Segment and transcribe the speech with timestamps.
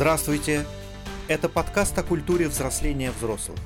[0.00, 0.64] Здравствуйте!
[1.28, 3.58] Это подкаст о культуре взросления взрослых.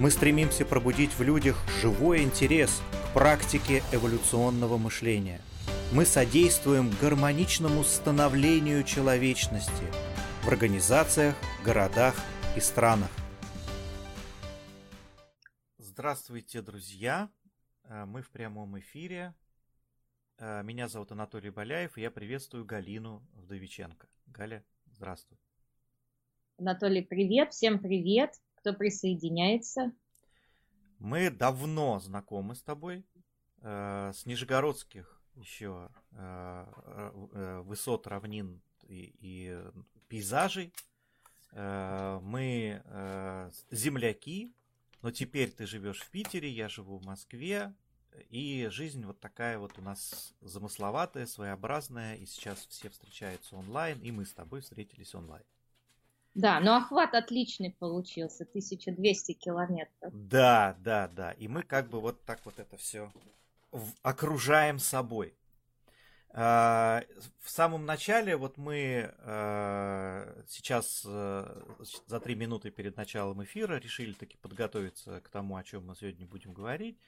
[0.00, 5.40] Мы стремимся пробудить в людях живой интерес к практике эволюционного мышления.
[5.92, 9.84] Мы содействуем гармоничному становлению человечности
[10.42, 12.16] в организациях, городах
[12.56, 13.10] и странах.
[15.78, 17.30] Здравствуйте, друзья!
[17.84, 19.36] Э, мы в прямом эфире.
[20.38, 24.08] Э, меня зовут Анатолий Боляев, и я приветствую Галину Вдовиченко.
[24.26, 25.38] Галя, здравствуй.
[26.58, 29.92] Анатолий, привет, всем привет, кто присоединяется.
[30.98, 33.04] Мы давно знакомы с тобой,
[33.60, 36.66] э, с нижегородских еще э,
[37.32, 39.58] э, высот, равнин и, и
[40.08, 40.72] пейзажей.
[41.52, 42.82] Мы
[43.70, 44.52] земляки,
[45.02, 47.74] но теперь ты живешь в Питере, я живу в Москве,
[48.30, 54.10] и жизнь вот такая вот у нас замысловатая, своеобразная, и сейчас все встречаются онлайн, и
[54.10, 55.44] мы с тобой встретились онлайн.
[56.36, 60.12] Да, но охват отличный получился, 1200 километров.
[60.12, 61.32] Да, да, да.
[61.32, 63.10] И мы как бы вот так вот это все
[64.02, 65.34] окружаем собой.
[66.28, 67.02] А,
[67.40, 71.62] в самом начале, вот мы а, сейчас э,
[72.06, 76.26] за три минуты перед началом эфира решили таки подготовиться к тому, о чем мы сегодня
[76.26, 76.98] будем говорить.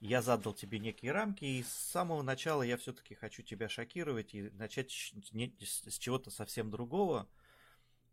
[0.00, 4.50] Я задал тебе некие рамки, и с самого начала я все-таки хочу тебя шокировать и
[4.50, 7.28] начать с чего-то совсем другого.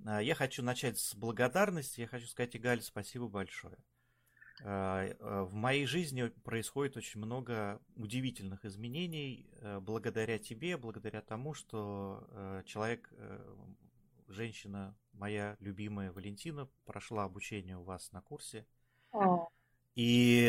[0.06, 2.02] А, я хочу начать с благодарности.
[2.02, 3.78] Я хочу сказать, Игаль, спасибо большое.
[4.64, 9.50] А, а, в моей жизни происходит очень много удивительных изменений
[9.82, 13.12] благодаря тебе, благодаря тому, что человек,
[14.28, 18.66] женщина моя любимая Валентина, прошла обучение у вас на курсе.
[19.94, 20.46] И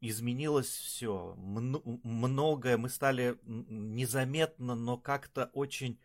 [0.00, 1.34] изменилось все.
[1.36, 6.00] Многое мы стали незаметно, но как-то очень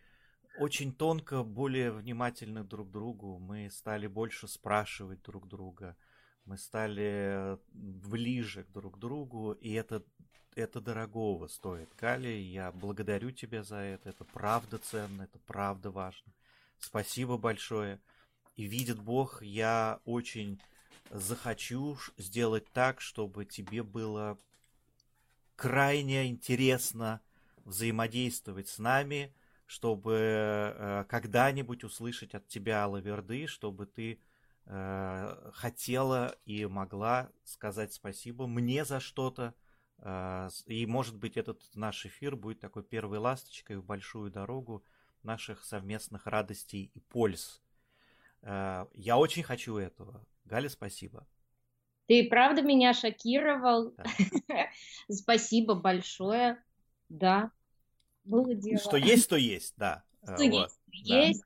[0.57, 3.39] очень тонко, более внимательны друг к другу.
[3.39, 5.95] Мы стали больше спрашивать друг друга.
[6.45, 10.03] Мы стали ближе друг к другу, и это,
[10.55, 11.89] это дорогого стоит.
[11.97, 14.09] Галя, я благодарю тебя за это.
[14.09, 16.33] Это правда ценно, это правда важно.
[16.79, 17.99] Спасибо большое.
[18.55, 20.59] И видит Бог, я очень
[21.11, 24.39] захочу сделать так, чтобы тебе было
[25.55, 27.21] крайне интересно
[27.63, 29.33] взаимодействовать с нами–
[29.67, 34.19] чтобы э, когда-нибудь услышать от тебя лаверды, чтобы ты
[34.65, 39.53] э, хотела и могла сказать спасибо мне за что-то.
[39.99, 44.85] Э, и, может быть, этот наш эфир будет такой первой ласточкой в большую дорогу
[45.21, 47.61] наших совместных радостей и польз.
[48.43, 50.25] Я очень хочу этого.
[50.45, 51.27] Галя, спасибо.
[52.07, 53.93] Ты правда меня шокировал.
[53.97, 54.05] Да.
[55.11, 56.63] Спасибо большое.
[57.09, 57.51] Да,
[58.27, 58.77] было дело.
[58.77, 60.03] Что есть, то есть, да.
[60.23, 61.25] Что вот, есть, да.
[61.25, 61.43] есть.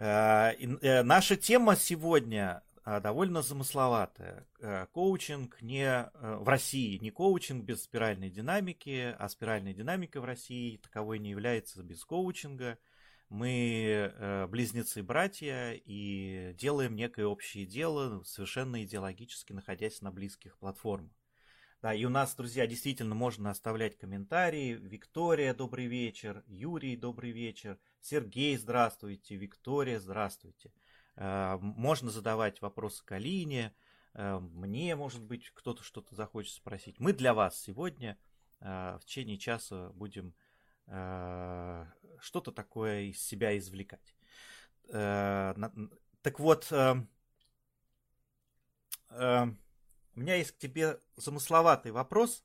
[0.00, 4.46] Э, э, наша тема сегодня э, довольно замысловатая.
[4.92, 11.18] Коучинг не в России, не коучинг без спиральной динамики, а спиральная динамика в России таковой
[11.18, 12.78] не является без коучинга.
[13.28, 21.12] Мы близнецы-братья и делаем некое общее дело, совершенно идеологически находясь на близких платформах.
[21.82, 24.74] Да, и у нас, друзья, действительно можно оставлять комментарии.
[24.74, 26.44] Виктория, добрый вечер.
[26.46, 27.78] Юрий, добрый вечер.
[28.02, 29.36] Сергей, здравствуйте.
[29.36, 30.74] Виктория, здравствуйте.
[31.16, 33.74] Э, можно задавать вопросы к Алине.
[34.12, 37.00] Э, мне, может быть, кто-то что-то захочет спросить.
[37.00, 38.18] Мы для вас сегодня
[38.60, 40.34] э, в течение часа будем
[42.18, 44.16] что-то такое из себя извлекать.
[44.88, 46.72] Так вот,
[50.14, 52.44] у меня есть к тебе замысловатый вопрос.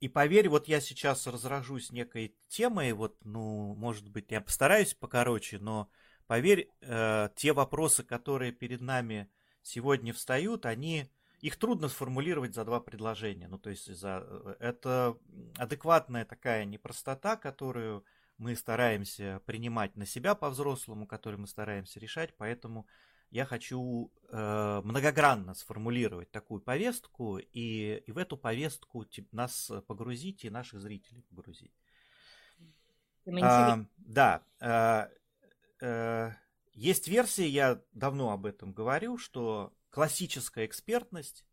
[0.00, 5.58] И поверь, вот я сейчас разражусь некой темой, вот, ну, может быть, я постараюсь покороче,
[5.58, 5.90] но
[6.26, 9.30] поверь, э, те вопросы, которые перед нами
[9.62, 11.10] сегодня встают, они,
[11.40, 13.46] их трудно сформулировать за два предложения.
[13.46, 15.18] Ну, то есть, за, э, это
[15.58, 18.02] адекватная такая непростота, которую
[18.38, 22.86] мы стараемся принимать на себя по-взрослому, которую мы стараемся решать, поэтому
[23.30, 30.50] я хочу э, многогранно сформулировать такую повестку и, и в эту повестку нас погрузить и
[30.50, 31.72] наших зрителей погрузить.
[33.40, 35.08] А, да, э,
[35.80, 36.32] э,
[36.72, 41.44] есть версия, я давно об этом говорю, что классическая экспертность,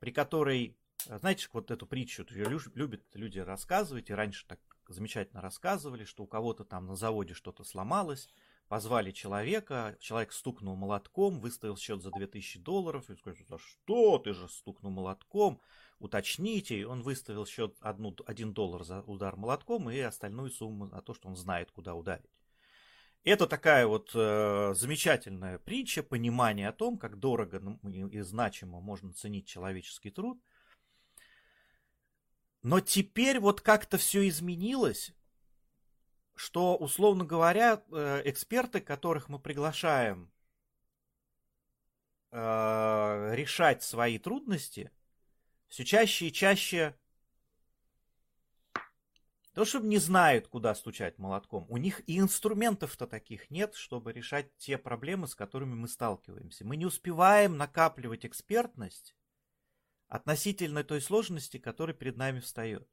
[0.00, 0.76] при которой,
[1.06, 4.58] знаете, вот эту притчу любят люди рассказывать, и раньше так
[4.88, 8.28] замечательно рассказывали, что у кого-то там на заводе что-то сломалось,
[8.68, 14.32] Позвали человека, человек стукнул молотком, выставил счет за 2000 долларов, и сказал, за что ты
[14.32, 15.60] же стукнул молотком,
[16.00, 16.80] уточните.
[16.80, 21.14] И он выставил счет одну, 1 доллар за удар молотком и остальную сумму за то,
[21.14, 22.30] что он знает, куда ударить.
[23.26, 29.48] Это такая вот э, замечательная притча, понимание о том, как дорого и значимо можно ценить
[29.48, 30.40] человеческий труд.
[32.62, 35.12] Но теперь вот как-то все изменилось,
[36.36, 40.30] что, условно говоря, э, эксперты, которых мы приглашаем
[42.30, 44.90] э, решать свои трудности,
[45.66, 46.94] все чаще и чаще
[49.54, 51.64] то, чтобы не знают, куда стучать молотком.
[51.70, 56.66] У них и инструментов-то таких нет, чтобы решать те проблемы, с которыми мы сталкиваемся.
[56.66, 59.16] Мы не успеваем накапливать экспертность
[60.08, 62.86] относительно той сложности, которая перед нами встает.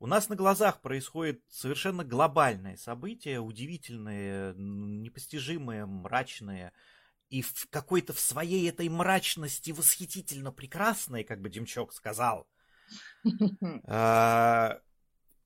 [0.00, 6.72] У нас на глазах происходит совершенно глобальное событие, удивительное, непостижимое, мрачное,
[7.28, 12.48] и в какой-то в своей этой мрачности восхитительно прекрасное, как бы Демчок сказал.
[13.84, 14.80] А,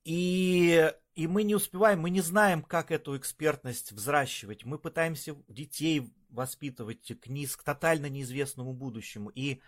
[0.05, 4.63] и, и мы не успеваем, мы не знаем, как эту экспертность взращивать.
[4.63, 9.29] Мы пытаемся детей воспитывать к, низ, к тотально неизвестному будущему.
[9.29, 9.61] И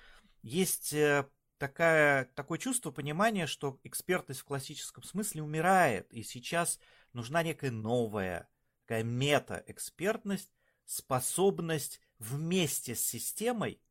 [0.44, 6.12] есть э, такая, такое чувство понимания, что экспертность в классическом смысле умирает.
[6.14, 6.80] И сейчас
[7.14, 8.50] нужна некая новая,
[8.86, 10.52] такая мета-экспертность,
[10.86, 13.82] способность вместе с системой,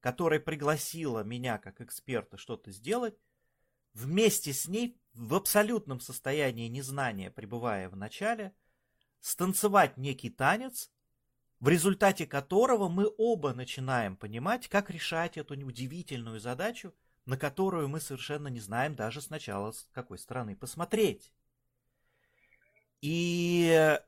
[0.00, 3.18] которая пригласила меня как эксперта что-то сделать,
[3.92, 8.54] вместе с ней в абсолютном состоянии незнания, пребывая в начале,
[9.20, 10.90] станцевать некий танец,
[11.60, 16.94] в результате которого мы оба начинаем понимать, как решать эту удивительную задачу,
[17.24, 21.32] на которую мы совершенно не знаем даже сначала, с какой стороны посмотреть.
[23.00, 23.98] И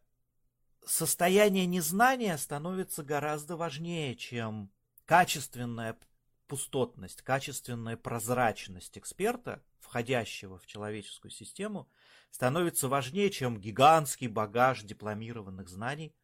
[0.84, 4.70] состояние незнания становится гораздо важнее, чем
[5.04, 5.98] качественная
[6.46, 11.88] пустотность, качественная прозрачность эксперта, входящего в человеческую систему,
[12.30, 16.14] становится важнее, чем гигантский багаж дипломированных знаний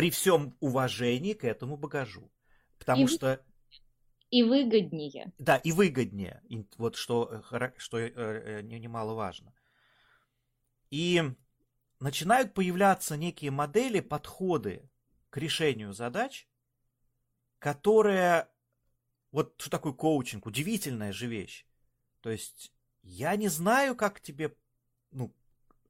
[0.00, 2.32] при всем уважении к этому багажу.
[2.78, 3.44] Потому и, что...
[4.30, 5.30] И выгоднее.
[5.36, 6.42] Да, и выгоднее.
[6.78, 9.52] Вот что, э, что э, э, немаловажно.
[10.88, 11.22] И
[11.98, 14.88] начинают появляться некие модели, подходы
[15.28, 16.48] к решению задач,
[17.58, 18.48] которые
[19.32, 20.46] вот что такое коучинг?
[20.46, 21.66] Удивительная же вещь.
[22.22, 22.72] То есть
[23.02, 24.56] я не знаю, как тебе,
[25.10, 25.30] ну,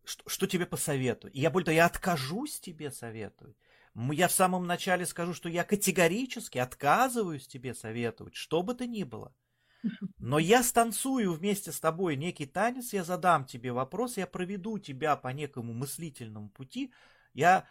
[0.03, 1.33] что, что тебе посоветую.
[1.33, 3.55] И я более того, я откажусь тебе советовать.
[3.95, 9.03] Я в самом начале скажу, что я категорически отказываюсь тебе советовать, что бы то ни
[9.03, 9.35] было.
[10.19, 15.17] Но я станцую вместе с тобой некий танец, я задам тебе вопрос, я проведу тебя
[15.17, 16.93] по некому мыслительному пути,
[17.33, 17.67] я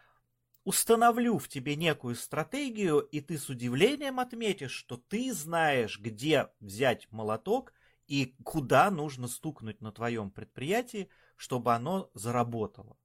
[0.64, 7.12] установлю в тебе некую стратегию, и ты с удивлением отметишь, что ты знаешь, где взять
[7.12, 7.74] молоток
[8.08, 12.98] и куда нужно стукнуть на твоем предприятии, чтобы оно заработало.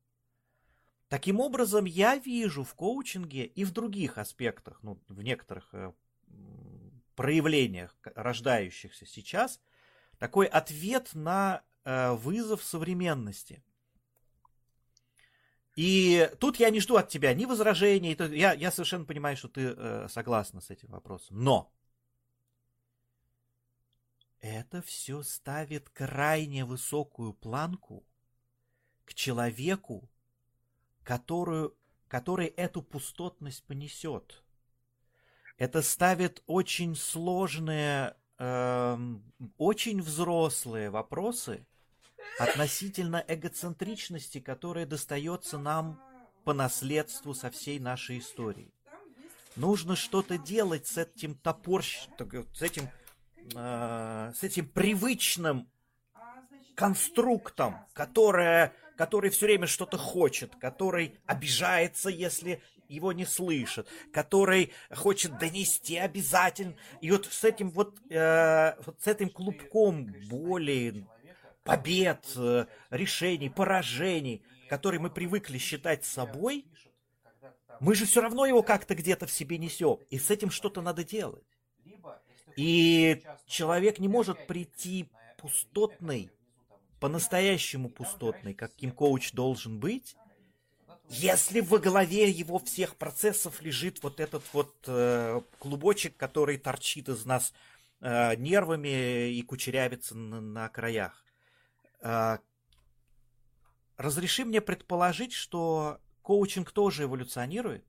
[1.08, 5.92] Таким образом, я вижу в коучинге и в других аспектах, ну, в некоторых э,
[7.14, 9.60] проявлениях, рождающихся сейчас,
[10.18, 13.62] такой ответ на э, вызов современности–
[15.76, 19.74] и тут я не жду от тебя ни возражений, я, я совершенно понимаю, что ты
[19.76, 21.42] э, согласна с этим вопросом.
[21.42, 21.72] Но
[24.40, 28.06] это все ставит крайне высокую планку
[29.04, 30.08] к человеку,
[31.04, 31.76] которую,
[32.08, 34.42] который эту пустотность понесет.
[35.56, 38.98] Это ставит очень сложные, э,
[39.58, 41.64] очень взрослые вопросы,
[42.38, 46.00] относительно эгоцентричности, которая достается нам
[46.44, 48.72] по наследству со всей нашей истории.
[49.56, 52.88] Нужно что-то делать с этим топорщиком, с этим,
[53.54, 55.68] э, с этим привычным
[56.74, 65.38] конструктом, которое, который все время что-то хочет, который обижается, если его не слышат, который хочет
[65.38, 66.74] донести обязательно.
[67.00, 71.06] И вот с этим вот, э, вот с этим клубком боли,
[71.64, 76.66] побед, э, решений, поражений, которые мы привыкли считать собой,
[77.80, 79.98] мы же все равно его как-то где-то в себе несем.
[80.10, 81.44] И с этим что-то надо делать.
[82.56, 85.08] И человек не может прийти
[85.38, 86.30] пустотный,
[87.04, 90.16] по-настоящему пустотный, каким коуч должен быть,
[91.10, 97.26] если во главе его всех процессов лежит вот этот вот э, клубочек, который торчит из
[97.26, 97.52] нас
[98.00, 101.22] э, нервами и кучерявится на, на краях.
[102.00, 102.38] А,
[103.98, 107.84] разреши мне предположить, что коучинг тоже эволюционирует?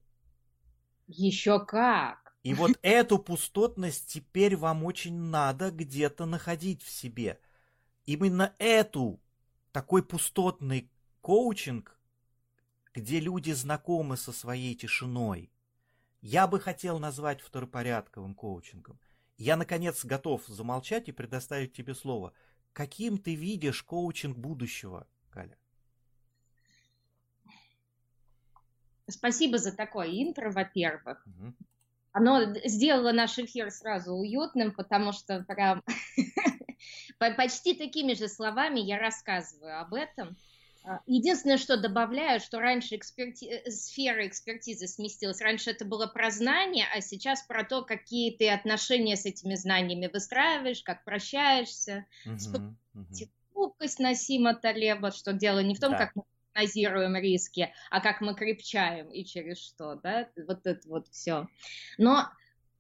[1.08, 2.36] Еще как!
[2.44, 7.40] И вот эту пустотность теперь вам очень надо где-то находить в себе.
[8.06, 9.20] Именно эту,
[9.72, 12.00] такой пустотный коучинг,
[12.94, 15.52] где люди знакомы со своей тишиной,
[16.22, 19.00] я бы хотел назвать второпорядковым коучингом.
[19.38, 22.34] Я, наконец, готов замолчать и предоставить тебе слово.
[22.74, 25.58] Каким ты видишь коучинг будущего, Каля?
[29.08, 31.26] Спасибо за такое интро, во-первых.
[31.28, 31.54] Угу.
[32.14, 35.84] Оно сделало наш эфир сразу уютным, потому что прям
[37.18, 40.38] почти такими же словами я рассказываю об этом.
[40.88, 43.46] А, единственное, что добавляю, что раньше эксперти...
[43.46, 45.42] Э, сфера экспертизы сместилась.
[45.42, 50.10] Раньше это было про знания, а сейчас про то, какие ты отношения с этими знаниями
[50.12, 53.30] выстраиваешь, как прощаешься, uh-huh, uh-huh.
[54.00, 55.98] Насима Талеба, что дело не в том, да.
[55.98, 61.08] как мы прогнозируем риски, а как мы крепчаем и через что, да, вот это вот
[61.10, 61.48] все.
[61.98, 62.30] Но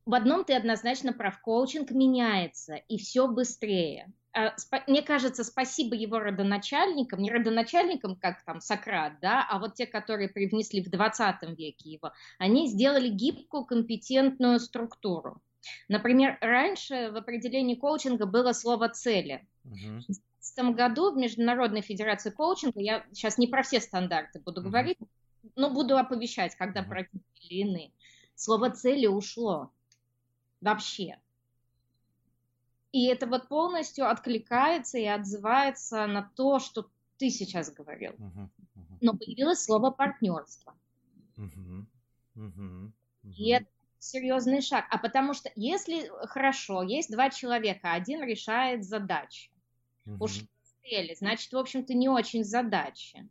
[0.05, 4.11] в одном ты однозначно прав, коучинг меняется, и все быстрее.
[4.35, 4.53] А,
[4.87, 10.27] мне кажется, спасибо его родоначальникам, не родоначальникам, как там Сократ, да, а вот те, которые
[10.27, 15.41] привнесли в 20 веке его, они сделали гибкую, компетентную структуру.
[15.87, 19.47] Например, раньше в определении коучинга было слово «цели».
[19.63, 19.73] Угу.
[19.73, 24.69] В 2015 году в Международной Федерации коучинга, я сейчас не про все стандарты буду угу.
[24.69, 24.97] говорить,
[25.55, 26.89] но буду оповещать, когда угу.
[26.89, 27.07] про
[27.39, 27.91] или иные,
[28.35, 29.71] слово «цели» ушло
[30.59, 31.19] вообще.
[32.95, 38.11] И это вот полностью откликается и отзывается на то, что ты сейчас говорил.
[38.11, 38.97] Uh-huh, uh-huh.
[39.01, 40.73] Но появилось слово партнерство.
[41.35, 41.85] Uh-huh,
[42.37, 42.91] uh-huh, uh-huh.
[43.35, 43.67] И это
[43.99, 44.85] серьезный шаг.
[44.89, 49.51] А потому что если хорошо, есть два человека, один решает задачи.
[50.05, 50.15] Uh-huh.
[50.21, 50.45] Уж
[50.81, 53.27] цели, значит, в общем-то, не очень задачи.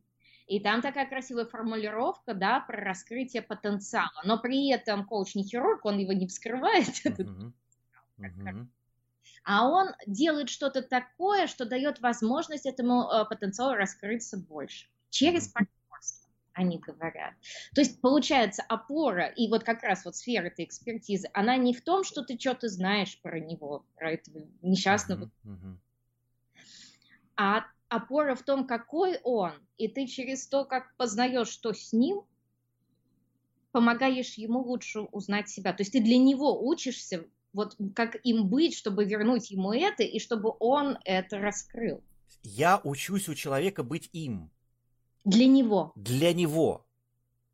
[0.47, 4.21] И там такая красивая формулировка, да, про раскрытие потенциала.
[4.27, 7.03] Но при этом коуч не хирург, он его не вскрывает.
[8.17, 8.69] Uh-huh.
[9.45, 16.31] А он делает что-то такое, что дает возможность этому э, потенциалу раскрыться больше через партнерство,
[16.55, 17.35] они говорят.
[17.75, 21.83] То есть получается опора, и вот как раз вот сфера этой экспертизы, она не в
[21.83, 25.77] том, что ты что-то знаешь про него, про этого несчастного, uh-huh,
[27.37, 32.23] а опора в том, какой он, и ты через то, как познаешь, что с ним,
[33.73, 35.73] помогаешь ему лучше узнать себя.
[35.73, 40.19] То есть ты для него учишься вот как им быть, чтобы вернуть ему это, и
[40.19, 42.03] чтобы он это раскрыл.
[42.43, 44.51] Я учусь у человека быть им.
[45.25, 45.93] Для него.
[45.95, 46.87] Для него.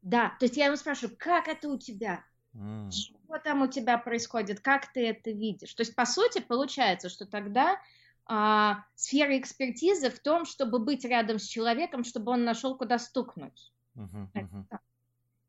[0.02, 2.24] Да, то есть я ему спрашиваю, как это у тебя?
[2.54, 2.90] Mm.
[2.90, 4.60] Что там у тебя происходит?
[4.60, 5.72] Как ты это видишь?
[5.74, 7.78] То есть, по сути, получается, что тогда
[8.26, 13.72] а, сфера экспертизы в том, чтобы быть рядом с человеком, чтобы он нашел, куда стукнуть.
[13.94, 14.78] Uh-huh, uh-huh.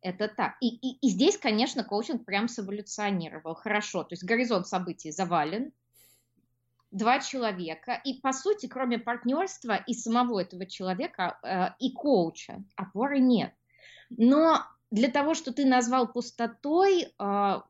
[0.01, 0.57] Это так.
[0.61, 3.53] И, и, и здесь, конечно, коучинг прям сэволюционировал.
[3.53, 4.03] Хорошо.
[4.03, 5.71] То есть горизонт событий завален.
[6.89, 8.01] Два человека.
[8.03, 13.53] И, по сути, кроме партнерства и самого этого человека, э, и коуча, опоры нет.
[14.09, 17.61] Но для того, что ты назвал пустотой, э,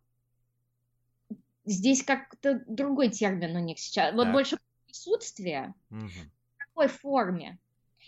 [1.65, 4.13] здесь как-то другой термин у них сейчас.
[4.15, 5.73] Вот больше присутствие.
[5.91, 6.07] Угу.
[6.07, 7.59] В какой форме?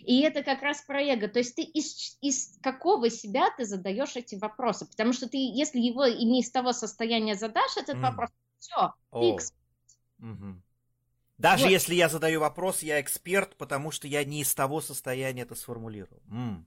[0.04, 1.28] И это как раз про эго.
[1.28, 4.86] То есть ты из, из какого себя ты задаешь эти вопросы?
[4.86, 8.00] Потому что ты, если его и не из того состояния задашь этот mm.
[8.00, 9.38] вопрос, все, oh.
[10.20, 10.62] Угу.
[11.38, 11.70] Даже вот.
[11.70, 16.22] если я задаю вопрос, я эксперт, потому что я не из того состояния это сформулировал.
[16.30, 16.64] Mm.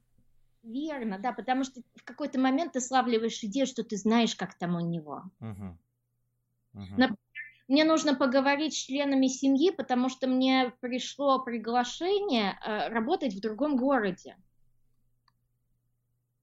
[0.63, 4.75] Верно, да, потому что в какой-то момент ты славливаешь идею, что ты знаешь, как там
[4.75, 5.24] у него.
[5.39, 5.77] Uh-huh.
[6.74, 7.15] Uh-huh
[7.67, 13.75] мне нужно поговорить с членами семьи, потому что мне пришло приглашение э, работать в другом
[13.75, 14.38] городе.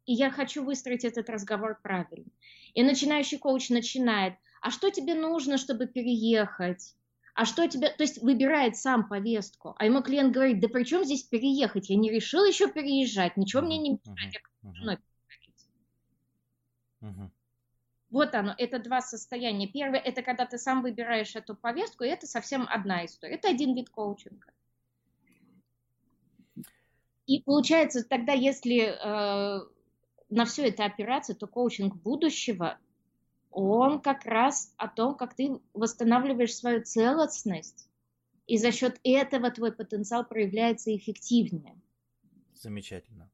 [0.07, 2.31] И я хочу выстроить этот разговор правильно.
[2.75, 6.95] И начинающий коуч начинает, а что тебе нужно, чтобы переехать?
[7.35, 11.05] А что тебе, то есть выбирает сам повестку, а ему клиент говорит, да при чем
[11.05, 11.91] здесь переехать?
[11.91, 14.99] Я не решил еще переезжать, ничего мне не мешает, я
[17.01, 17.31] uh-huh.
[18.15, 19.67] Вот оно, это два состояния.
[19.67, 23.35] Первое, это когда ты сам выбираешь эту повестку, и это совсем одна история.
[23.35, 24.53] Это один вид коучинга.
[27.27, 29.67] И получается, тогда, если э,
[30.31, 32.79] на все это опираться, то коучинг будущего,
[33.51, 37.89] он как раз о том, как ты восстанавливаешь свою целостность,
[38.47, 41.75] и за счет этого твой потенциал проявляется эффективнее.
[42.53, 43.29] Замечательно.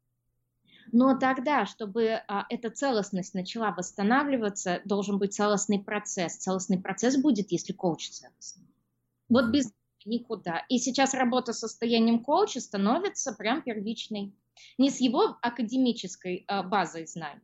[0.92, 6.36] Но тогда, чтобы а, эта целостность начала восстанавливаться, должен быть целостный процесс.
[6.36, 8.66] Целостный процесс будет, если коуч целостный.
[9.28, 9.72] Вот без
[10.04, 10.64] никуда.
[10.68, 14.34] И сейчас работа с состоянием коуча становится прям первичной.
[14.78, 17.40] Не с его академической а, базой знаний,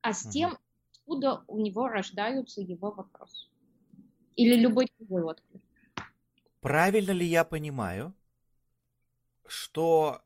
[0.00, 0.58] а с тем,
[0.92, 3.48] откуда у него рождаются его вопросы.
[4.36, 5.62] Или любой другой отклик.
[6.60, 8.14] Правильно ли я понимаю,
[9.46, 10.22] что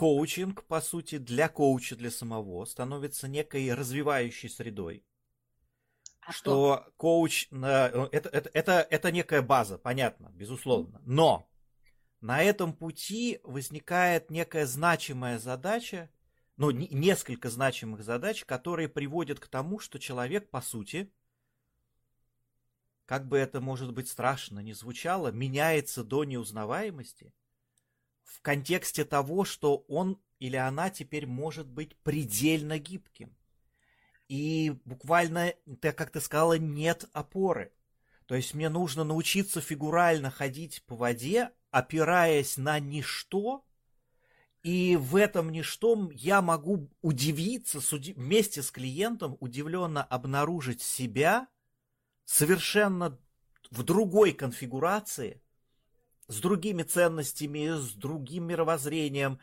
[0.00, 5.04] коучинг, по сути, для коуча, для самого, становится некой развивающей средой.
[6.22, 6.92] А что то?
[6.96, 11.02] коуч, это, это, это, это некая база, понятно, безусловно.
[11.04, 11.50] Но
[12.22, 16.08] на этом пути возникает некая значимая задача,
[16.56, 21.12] ну, несколько значимых задач, которые приводят к тому, что человек, по сути,
[23.04, 27.34] как бы это, может быть, страшно не звучало, меняется до неузнаваемости
[28.30, 33.36] в контексте того, что он или она теперь может быть предельно гибким.
[34.28, 37.72] И буквально, так как ты сказала, нет опоры.
[38.26, 43.64] То есть мне нужно научиться фигурально ходить по воде, опираясь на ничто,
[44.62, 51.48] и в этом ничто я могу удивиться, вместе с клиентом удивленно обнаружить себя
[52.24, 53.18] совершенно
[53.70, 55.42] в другой конфигурации,
[56.30, 59.40] с другими ценностями, с другим мировоззрением.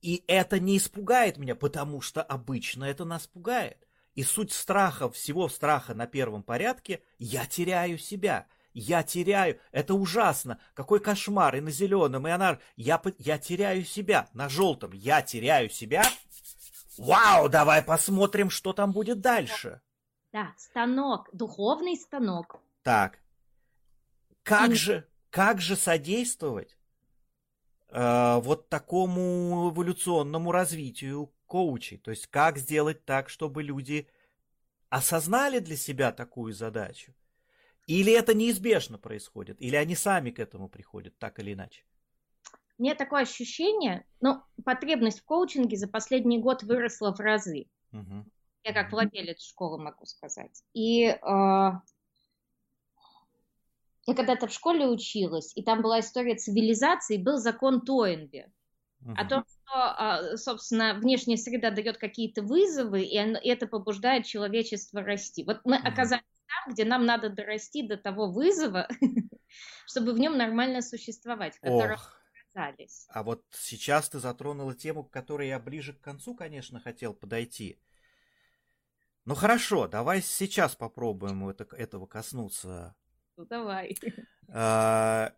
[0.00, 3.88] И это не испугает меня, потому что обычно это нас пугает.
[4.14, 8.46] И суть страха, всего страха на первом порядке, я теряю себя.
[8.72, 14.28] Я теряю, это ужасно, какой кошмар, и на зеленом, и она, я, я теряю себя,
[14.34, 16.04] на желтом, я теряю себя.
[16.96, 19.80] Вау, давай посмотрим, что там будет дальше.
[20.32, 22.60] Да, станок, духовный станок.
[22.82, 23.18] Так,
[24.44, 24.74] как и...
[24.74, 26.76] же, как же содействовать
[27.90, 31.96] э, вот такому эволюционному развитию коучей.
[31.98, 34.08] То есть как сделать так, чтобы люди
[34.88, 37.14] осознали для себя такую задачу.
[37.86, 41.84] Или это неизбежно происходит, или они сами к этому приходят, так или иначе.
[42.76, 47.66] Мне такое ощущение, ну, потребность в коучинге за последний год выросла в разы.
[47.92, 48.24] Угу.
[48.64, 50.64] Я как владелец школы могу сказать.
[50.74, 51.70] И э,
[54.08, 58.50] я когда-то в школе училась, и там была история цивилизации, был закон Тоенби.
[59.02, 59.12] Угу.
[59.14, 65.44] О том, что, а, собственно, внешняя среда дает какие-то вызовы, и это побуждает человечество расти.
[65.44, 68.88] Вот мы оказались там, где нам надо дорасти до того вызова,
[69.86, 71.98] чтобы в нем нормально существовать, в котором
[72.54, 73.06] оказались.
[73.10, 77.78] А вот сейчас ты затронула тему, к которой я ближе к концу, конечно, хотел подойти.
[79.26, 82.96] Ну хорошо, давай сейчас попробуем это, этого коснуться.
[83.38, 83.96] Ну давай.
[84.50, 85.32] А,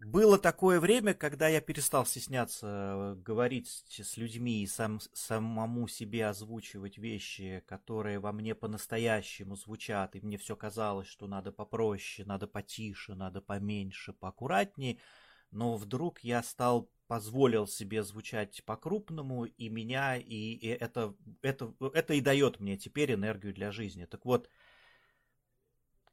[0.00, 6.98] было такое время, когда я перестал стесняться говорить с людьми и сам, самому себе озвучивать
[6.98, 13.14] вещи, которые во мне по-настоящему звучат, и мне все казалось, что надо попроще, надо потише,
[13.14, 14.98] надо поменьше, поаккуратнее,
[15.52, 22.14] но вдруг я стал позволил себе звучать по-крупному, и меня, и, и это, это, это
[22.14, 24.06] и дает мне теперь энергию для жизни.
[24.06, 24.50] Так вот,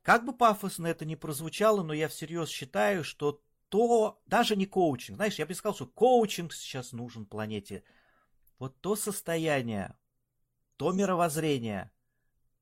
[0.04, 5.16] как бы пафосно это ни прозвучало, но я всерьез считаю, что то, даже не коучинг,
[5.16, 7.84] знаешь, я бы сказал, что коучинг сейчас нужен планете.
[8.60, 9.98] Вот то состояние,
[10.78, 11.92] то мировоззрение,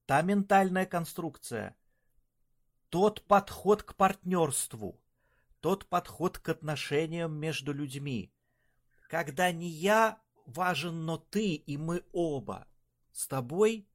[0.05, 1.75] та ментальная конструкция,
[2.89, 5.01] тот подход к партнерству,
[5.59, 8.31] тот подход к отношениям между людьми,
[9.09, 12.67] когда не я важен, но ты и мы оба
[13.11, 13.87] с тобой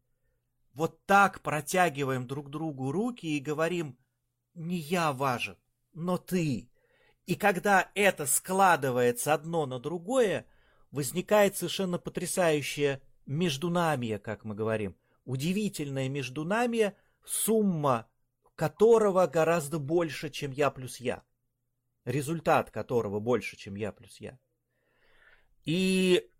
[0.76, 3.96] вот так протягиваем друг другу руки и говорим,
[4.52, 5.56] не я важен,
[5.94, 6.70] но ты.
[7.24, 10.46] И когда это складывается одно на другое,
[10.90, 14.94] возникает совершенно потрясающее междунамие, как мы говорим.
[15.24, 18.06] Удивительное междунамие, сумма
[18.54, 21.24] которого гораздо больше, чем я плюс я.
[22.04, 24.38] Результат которого больше, чем я плюс я.
[25.64, 26.30] И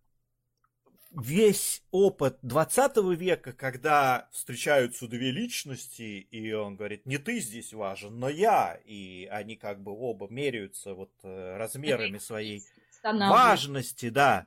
[1.12, 8.18] весь опыт 20 века, когда встречаются две личности, и он говорит, не ты здесь важен,
[8.18, 12.62] но я, и они как бы оба меряются вот э, размерами своей
[13.02, 14.46] важности, да.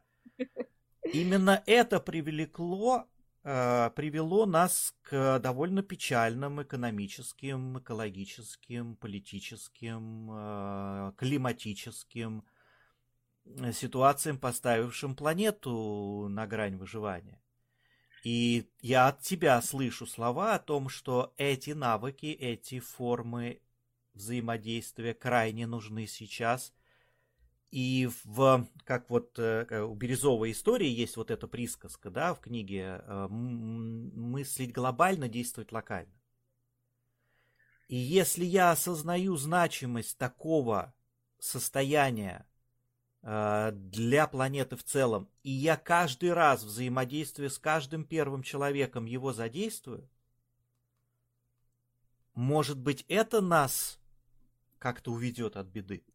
[1.14, 3.08] Именно это привлекло,
[3.44, 12.44] э, привело нас к довольно печальным экономическим, экологическим, политическим, э, климатическим
[13.74, 17.42] ситуациям, поставившим планету на грань выживания.
[18.24, 23.62] И я от тебя слышу слова о том, что эти навыки, эти формы
[24.14, 26.74] взаимодействия крайне нужны сейчас.
[27.72, 33.02] И в, как вот э, у Бирюзовой истории есть вот эта присказка, да, в книге
[33.04, 36.14] э, «Мыслить глобально, действовать локально».
[37.88, 40.96] И если я осознаю значимость такого
[41.40, 42.49] состояния Э,
[43.22, 50.10] для планеты в целом, и я каждый раз взаимодействуя с каждым первым человеком его задействую,
[52.34, 54.00] может быть, это нас
[54.78, 56.06] как-то уведет от беды.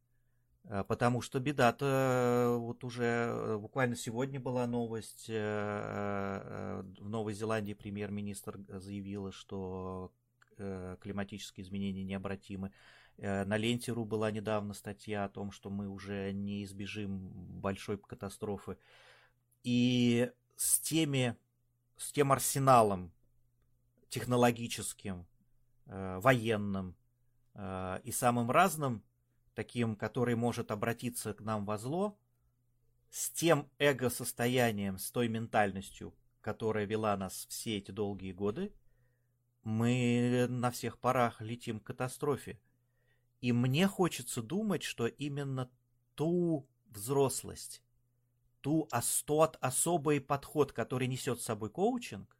[0.64, 5.28] Э, потому что беда-то э, вот уже э, буквально сегодня была новость.
[5.28, 10.12] В Новой Зеландии премьер-министр заявила, что
[10.56, 12.72] климатические изменения необратимы.
[13.16, 18.76] На Ленте.ру была недавно статья о том, что мы уже не избежим большой катастрофы.
[19.62, 21.36] И с теми,
[21.96, 23.12] с тем арсеналом
[24.08, 25.26] технологическим,
[25.86, 26.96] военным
[27.56, 29.02] и самым разным,
[29.54, 32.18] таким, который может обратиться к нам во зло,
[33.10, 38.74] с тем эго-состоянием, с той ментальностью, которая вела нас все эти долгие годы,
[39.62, 42.60] мы на всех парах летим к катастрофе.
[43.44, 45.70] И мне хочется думать, что именно
[46.14, 47.82] ту взрослость,
[48.62, 48.88] ту,
[49.26, 52.38] тот особый подход, который несет с собой коучинг,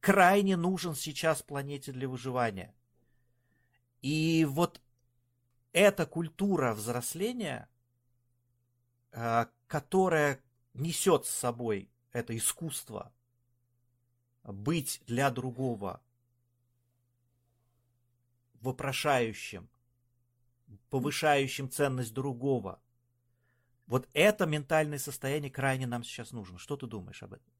[0.00, 2.74] крайне нужен сейчас планете для выживания.
[4.02, 4.82] И вот
[5.70, 7.68] эта культура взросления,
[9.12, 10.42] а, которая
[10.74, 13.14] несет с собой это искусство
[14.42, 16.02] быть для другого
[18.54, 19.70] вопрошающим,
[20.90, 22.80] повышающим ценность другого.
[23.86, 26.58] Вот это ментальное состояние крайне нам сейчас нужно.
[26.58, 27.52] Что ты думаешь об этом?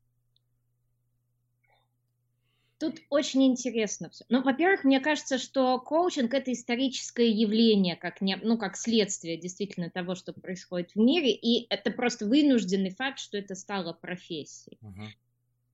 [2.80, 4.24] Тут очень интересно все.
[4.30, 9.90] Ну, во-первых, мне кажется, что коучинг это историческое явление, как, не, ну, как следствие действительно
[9.90, 14.78] того, что происходит в мире, и это просто вынужденный факт, что это стало профессией.
[14.80, 15.02] Угу.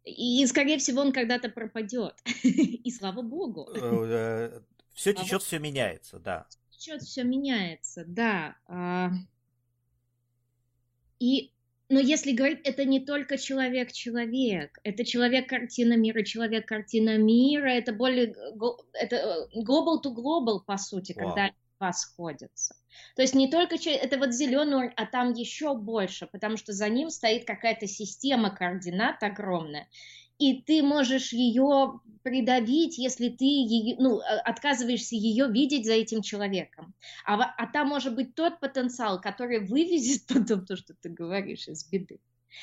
[0.07, 2.14] И, скорее всего, он когда-то пропадет.
[2.42, 3.68] И слава богу.
[4.92, 6.49] Все течет, все меняется, да.
[6.79, 8.57] Течет, все меняется, да.
[8.67, 9.11] А,
[11.19, 11.53] и
[11.89, 18.35] но если говорить, это не только человек-человек, это человек-картина мира, человек-картина мира, это более,
[18.93, 21.15] это э, global to global, по сути, wow.
[21.15, 22.75] когда восходятся.
[23.15, 27.11] То есть не только это вот зеленый, а там еще больше, потому что за ним
[27.11, 29.89] стоит какая-то система координат огромная
[30.38, 36.22] и ты можешь ее придавить, если ты ее, ну, а, отказываешься ее видеть за этим
[36.22, 36.94] человеком.
[37.25, 41.88] А, а там может быть тот потенциал, который вывезет потом то, что ты говоришь, из
[41.88, 42.20] беды.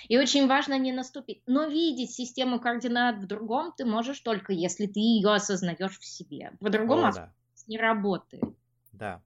[0.07, 1.43] И очень важно не наступить.
[1.45, 6.51] Но видеть систему координат в другом ты можешь только, если ты ее осознаешь в себе.
[6.59, 7.33] По-другому да.
[7.67, 8.43] не работает.
[8.91, 9.21] Да,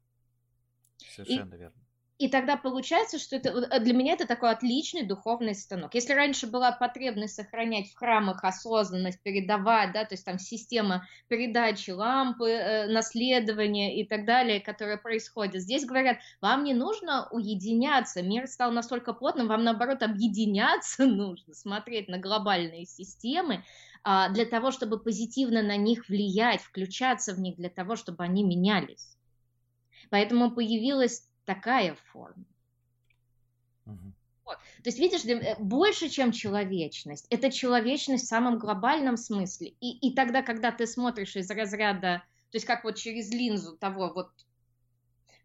[0.97, 1.86] совершенно и, верно.
[2.17, 5.93] И тогда получается, что это э, для меня это такой отличный духовный станок.
[5.93, 11.91] Если раньше была потребность сохранять в храмах осознанность, передавать, да, то есть там система передачи
[11.91, 18.47] лампы, э, наследования и так далее, которая происходит, здесь говорят, вам не нужно уединяться, мир
[18.47, 23.63] стал настолько плотным, вам наоборот объединяться нужно, смотреть на глобальные системы,
[24.03, 28.43] э, для того, чтобы позитивно на них влиять, включаться в них, для того, чтобы они
[28.43, 29.15] менялись.
[30.09, 32.45] Поэтому появилась такая форма.
[33.85, 34.13] Угу.
[34.45, 34.57] Вот.
[34.83, 37.25] То есть, видишь, э, больше, чем человечность.
[37.29, 39.73] Это человечность в самом глобальном смысле.
[39.79, 44.11] И, и тогда, когда ты смотришь из разряда, то есть как вот через линзу того
[44.13, 44.29] вот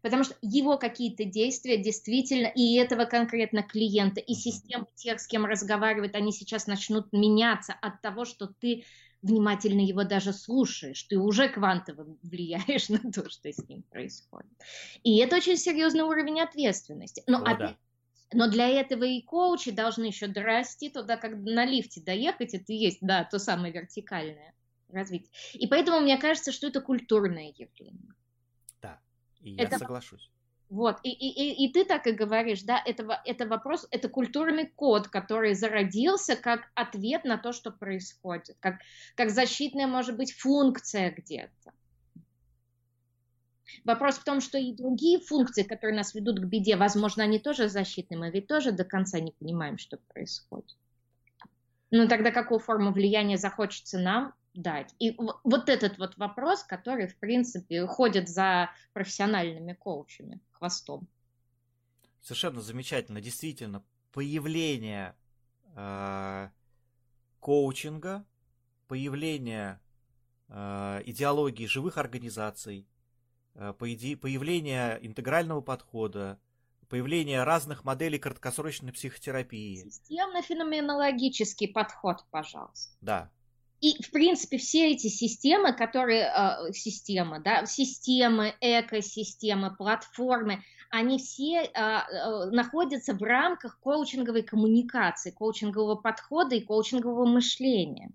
[0.01, 5.45] потому что его какие-то действия действительно, и этого конкретно клиента, и системы тех, с кем
[5.45, 8.83] разговаривает, они сейчас начнут меняться от того, что ты
[9.23, 14.51] внимательно его даже слушаешь, ты уже квантово влияешь на то, что с ним происходит.
[15.03, 17.23] И это очень серьезный уровень ответственности.
[17.25, 17.77] Но, О, опять,
[18.31, 18.37] да.
[18.37, 22.75] но для этого и коучи должны еще дорасти туда, как на лифте доехать, это и
[22.75, 24.53] есть, да, то самое вертикальное
[24.89, 25.31] развитие.
[25.53, 28.13] И поэтому мне кажется, что это культурное явление.
[28.81, 28.99] Да,
[29.39, 29.79] и я это...
[29.79, 30.29] соглашусь.
[30.73, 34.65] Вот, и, и, и, и ты так и говоришь, да, это, это вопрос, это культурный
[34.65, 38.79] код, который зародился как ответ на то, что происходит, как,
[39.13, 41.73] как защитная, может быть, функция где-то.
[43.85, 47.69] Вопрос в том, что и другие функции, которые нас ведут к беде, возможно, они тоже
[47.69, 50.75] защитны, мы ведь тоже до конца не понимаем, что происходит.
[51.91, 54.93] Но тогда какую форму влияния захочется нам, дать.
[54.99, 61.07] И вот этот вот вопрос, который, в принципе, ходит за профессиональными коучами хвостом.
[62.21, 63.19] Совершенно замечательно.
[63.19, 65.15] Действительно, появление
[65.75, 66.49] э,
[67.39, 68.25] коучинга,
[68.87, 69.81] появление
[70.47, 72.87] э, идеологии живых организаций,
[73.55, 76.39] э, появление интегрального подхода,
[76.87, 79.83] появление разных моделей краткосрочной психотерапии.
[79.89, 82.95] Системно-феноменологический подход, пожалуйста.
[83.01, 83.31] Да,
[83.83, 91.63] и, в принципе, все эти системы, которые, э, системы, да, системы, экосистемы, платформы, они все
[91.63, 98.13] э, э, находятся в рамках коучинговой коммуникации, коучингового подхода и коучингового мышления.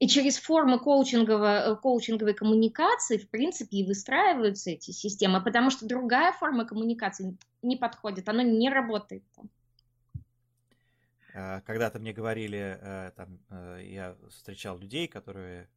[0.00, 6.32] И через формы коучинговой, коучинговой коммуникации, в принципе, и выстраиваются эти системы, потому что другая
[6.32, 9.22] форма коммуникации не подходит, она не работает.
[11.66, 13.38] Когда-то мне говорили, там,
[13.80, 15.68] я встречал людей, которые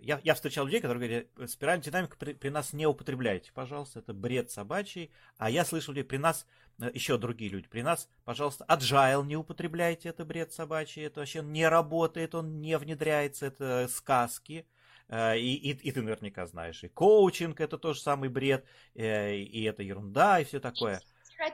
[0.00, 4.12] я, я встречал людей, которые говорят, спиральная динамика при, при нас не употребляйте, пожалуйста, это
[4.12, 5.10] бред собачий.
[5.36, 6.46] А я слышал людей, при нас,
[6.80, 11.42] э, еще другие люди, при нас, пожалуйста, agile не употребляйте, это бред собачий, это вообще
[11.42, 14.66] не работает, он не внедряется, это сказки.
[15.08, 19.62] Э, и, и, и ты наверняка знаешь, и коучинг это тоже самый бред, э, и
[19.64, 21.00] это ерунда, и все такое.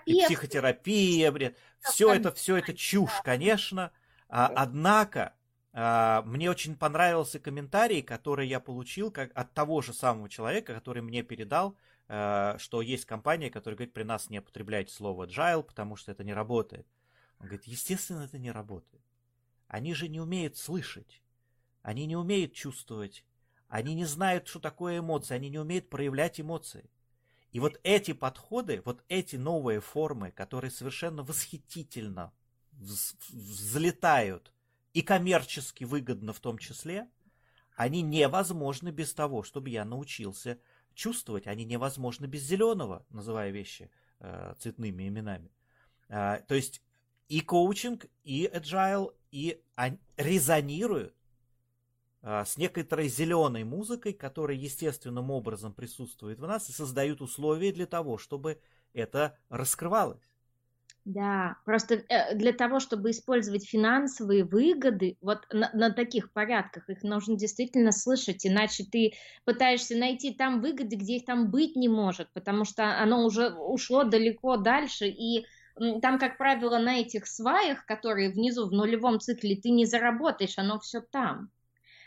[0.06, 1.56] И психотерапия, бред.
[1.80, 3.92] Все это, все это чушь, конечно.
[4.28, 5.34] А, однако,
[5.72, 11.02] а, мне очень понравился комментарий, который я получил как от того же самого человека, который
[11.02, 11.76] мне передал,
[12.08, 16.24] а, что есть компания, которая говорит, при нас не употребляйте слово agile, потому что это
[16.24, 16.86] не работает.
[17.38, 19.02] Он говорит, естественно, это не работает.
[19.66, 21.22] Они же не умеют слышать,
[21.82, 23.24] они не умеют чувствовать,
[23.68, 26.88] они не знают, что такое эмоции, они не умеют проявлять эмоции.
[27.54, 32.32] И вот эти подходы, вот эти новые формы, которые совершенно восхитительно
[32.72, 34.52] взлетают
[34.92, 37.08] и коммерчески выгодно в том числе,
[37.76, 40.58] они невозможны без того, чтобы я научился
[40.94, 41.46] чувствовать.
[41.46, 43.88] Они невозможны без зеленого, называя вещи
[44.18, 45.52] э, цветными именами.
[46.08, 46.82] Э, то есть
[47.28, 51.14] и коучинг, и agile, и они резонируют
[52.24, 58.16] с некоторой зеленой музыкой, которая естественным образом присутствует в нас и создают условия для того,
[58.16, 58.60] чтобы
[58.94, 60.22] это раскрывалось.
[61.04, 67.02] Да, просто э, для того, чтобы использовать финансовые выгоды, вот на, на таких порядках их
[67.02, 69.12] нужно действительно слышать, иначе ты
[69.44, 74.04] пытаешься найти там выгоды, где их там быть не может, потому что оно уже ушло
[74.04, 75.44] далеко дальше, и
[76.00, 80.80] там, как правило, на этих сваях, которые внизу в нулевом цикле, ты не заработаешь, оно
[80.80, 81.50] все там.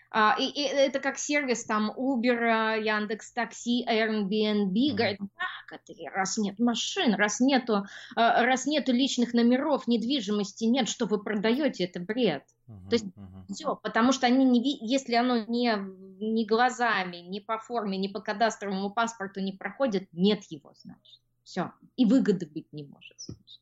[0.09, 4.71] А, и, и это как сервис там Uber, Яндекс Такси, Airbnb.
[4.73, 4.95] Mm-hmm.
[4.95, 5.19] Говорит,
[5.67, 11.05] как это, раз нет машин, раз нету, а, раз нету личных номеров, недвижимости нет, что
[11.05, 12.43] вы продаете, это бред.
[12.67, 13.53] Uh-huh, То есть uh-huh.
[13.53, 15.75] все, потому что они не, если оно не,
[16.19, 21.21] не глазами, не по форме, не по кадастровому паспорту не проходит, нет его, значит.
[21.43, 21.71] Все.
[21.95, 23.19] И выгоды быть не может.
[23.19, 23.61] Значит.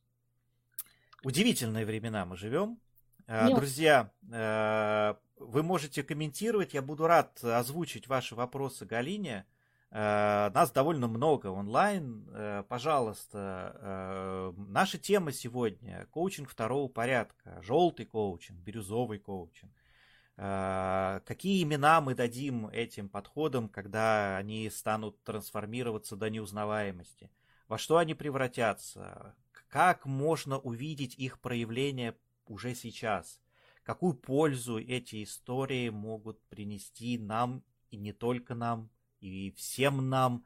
[1.23, 2.79] Удивительные времена мы живем.
[3.27, 3.55] Нет.
[3.55, 9.45] Друзья, э, вы можете комментировать, я буду рад озвучить ваши вопросы Галине.
[9.91, 12.27] Э, нас довольно много онлайн.
[12.33, 19.71] Э, пожалуйста, э, наша тема сегодня– коучинг второго порядка, желтый коучинг, бирюзовый коучинг.
[20.37, 27.31] Какие имена мы дадим этим подходам, когда они станут трансформироваться до неузнаваемости?
[27.69, 29.33] Во что они превратятся?
[29.69, 32.17] Как можно увидеть их проявление
[32.49, 33.39] уже сейчас?
[33.85, 38.89] какую пользу эти истории могут принести нам и не только нам,
[39.21, 40.43] и всем нам,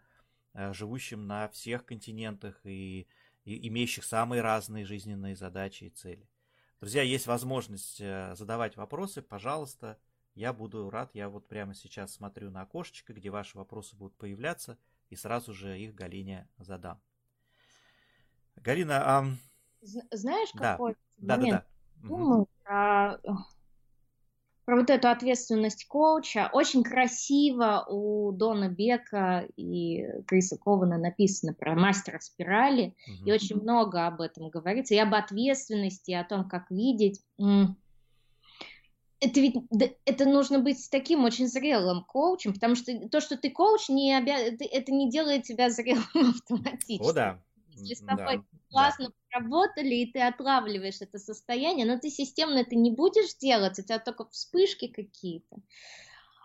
[0.54, 3.08] э, живущим на всех континентах и,
[3.46, 6.30] и имеющих самые разные жизненные задачи и цели.
[6.82, 9.98] Друзья, есть возможность э, задавать вопросы, пожалуйста,
[10.36, 11.12] я буду рад.
[11.16, 14.78] Я вот прямо сейчас смотрю на окошечко, где ваши вопросы будут появляться,
[15.10, 17.02] и сразу же их Галине задам.
[18.58, 19.26] Галина, а...
[20.12, 21.52] знаешь, какой да, момент?
[21.52, 23.20] Да, да, да думаю про,
[24.66, 26.50] про вот эту ответственность коуча.
[26.54, 33.30] Очень красиво у Дона Бека и Криса Кована написано про мастера спирали, угу.
[33.30, 37.22] и очень много об этом говорится, и об ответственности, и о том, как видеть.
[39.22, 39.56] Это ведь
[40.06, 44.38] это нужно быть таким очень зрелым коучем, потому что то, что ты коуч, не обя...
[44.38, 47.02] это не делает тебя зрелым автоматически.
[47.10, 47.42] О, да.
[47.84, 49.14] Если с тобой да, классно да.
[49.30, 54.00] поработали, и ты отлавливаешь это состояние, но ты системно это не будешь делать, у тебя
[54.00, 55.58] только вспышки какие-то.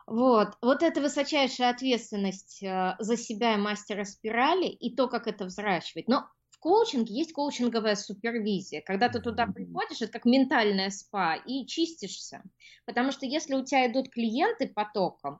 [0.07, 5.47] Вот, вот это высочайшая ответственность э, за себя и мастера спирали, и то, как это
[5.47, 6.09] взращивать.
[6.09, 8.83] Но в коучинге есть коучинговая супервизия.
[8.83, 12.42] Когда ты туда приходишь, это как ментальная спа, и чистишься.
[12.85, 15.38] Потому что если у тебя идут клиенты потоком,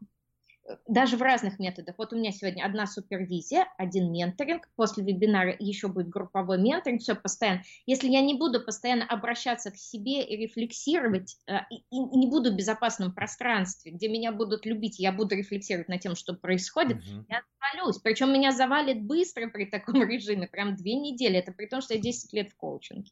[0.87, 1.97] даже в разных методах.
[1.99, 7.15] Вот у меня сегодня одна супервизия, один менторинг, после вебинара еще будет групповой менторинг, все
[7.15, 7.63] постоянно.
[7.87, 12.57] Если я не буду постоянно обращаться к себе и рефлексировать, э, и, не буду в
[12.57, 17.25] безопасном пространстве, где меня будут любить, я буду рефлексировать над тем, что происходит, угу.
[17.29, 17.99] я завалюсь.
[17.99, 21.39] Причем меня завалит быстро при таком режиме, прям две недели.
[21.39, 23.11] Это при том, что я 10 лет в коучинге.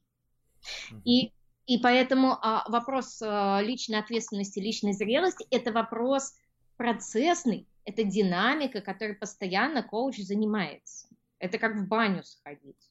[0.90, 1.00] Угу.
[1.04, 1.32] И
[1.66, 6.34] и поэтому а, вопрос а, личной ответственности, личной зрелости– это вопрос
[6.82, 11.06] процессный, это динамика, которой постоянно коуч занимается.
[11.38, 12.90] Это как в баню сходить.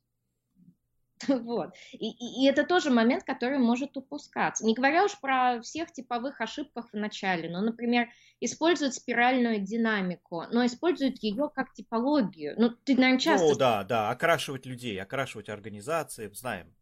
[1.27, 1.75] Вот.
[1.91, 4.65] И, и, и это тоже момент, который может упускаться.
[4.65, 7.47] Не говоря уж про всех типовых ошибках в начале.
[7.47, 12.55] Ну, например, используют спиральную динамику, но используют ее как типологию.
[12.57, 13.47] Ну, ты, наверное, часто...
[13.49, 16.73] Ну, да, да, окрашивать людей, окрашивать организации, знаем.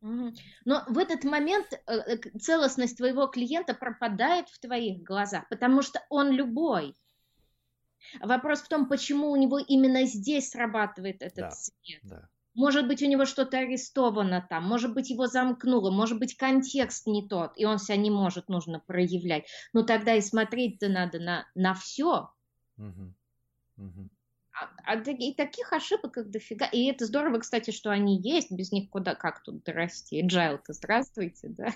[0.00, 6.04] Но в этот момент э, э, целостность твоего клиента пропадает в твоих глазах, потому что
[6.10, 6.94] он любой.
[8.20, 12.00] Вопрос в том, почему у него именно здесь срабатывает этот да, цвет.
[12.02, 12.28] Да.
[12.54, 17.26] Может быть, у него что-то арестовано там, может быть, его замкнуло, может быть, контекст не
[17.28, 19.46] тот, и он себя не может, нужно проявлять.
[19.74, 22.30] Но тогда и смотреть-то надо на, на все.
[22.78, 23.14] Угу.
[23.76, 24.08] Угу.
[24.58, 26.66] А, а и таких ошибок как дофига.
[26.66, 30.22] И это здорово, кстати, что они есть, без них куда как тут дорасти.
[30.22, 31.74] Agile-то здравствуйте, да.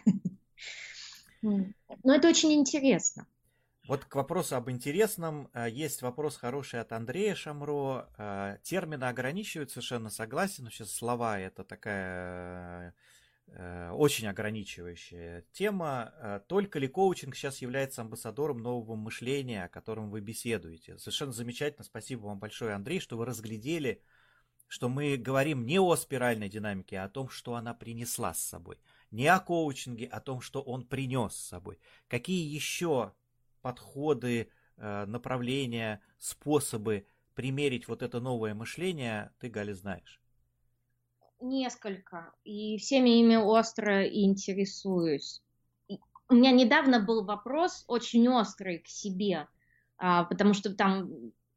[1.43, 3.27] Но это очень интересно.
[3.87, 5.51] Вот к вопросу об интересном.
[5.53, 8.09] Э, есть вопрос хороший от Андрея Шамро.
[8.17, 10.65] Э, термины ограничивают, совершенно согласен.
[10.65, 12.95] Но сейчас слова это такая
[13.53, 16.43] очень ограничивающая тема.
[16.49, 20.99] Только ли коучинг сейчас является амбассадором нового мышления, о котором вы беседуете?
[20.99, 21.85] Совершенно замечательно.
[21.85, 24.03] Спасибо вам большое, Андрей, что вы разглядели,
[24.69, 28.79] что мы говорим не о спиральной динамике, а о том, что она принесла с собой.
[29.11, 31.81] Не о коучинге, а о том, что он принес с собой.
[32.07, 33.13] Какие еще
[33.63, 40.20] подходы, э, направления, способы примерить вот это новое мышление, ты, Галя, знаешь?
[41.41, 42.33] Несколько.
[42.45, 45.43] И всеми ими остро интересуюсь.
[46.29, 49.49] У меня недавно был вопрос очень острый к себе,
[49.99, 51.11] а, потому что там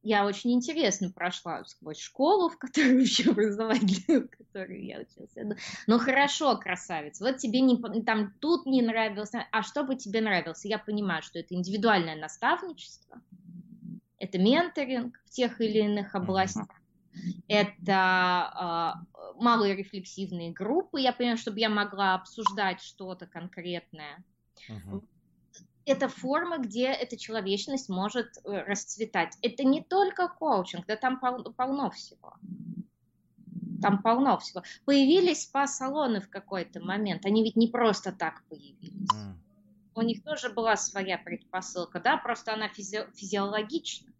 [0.04, 5.58] я очень интересно прошла сквозь школу, в которую еще образовательную, в которой я училась.
[5.88, 10.66] Ну хорошо, красавец, вот тебе не, там тут не нравился, а что бы тебе нравилось?
[10.66, 13.22] Я понимаю, что это индивидуальное наставничество,
[14.20, 16.68] это менторинг в тех или иных областях,
[17.48, 24.24] это э, малые рефлексивные группы, я понимаю, чтобы я могла обсуждать что-то конкретное.
[24.70, 25.04] Uh-huh
[25.86, 29.38] это форма, где эта человечность может э, расцветать.
[29.42, 32.36] Это не только коучинг, да там пол, полно всего.
[33.82, 34.64] Там полно всего.
[34.86, 37.26] Появились спа-салоны в какой-то момент.
[37.26, 39.10] Они ведь не просто так появились.
[39.12, 39.34] Mm.
[39.96, 44.13] У них тоже была своя предпосылка, да, просто она физи- физиологична.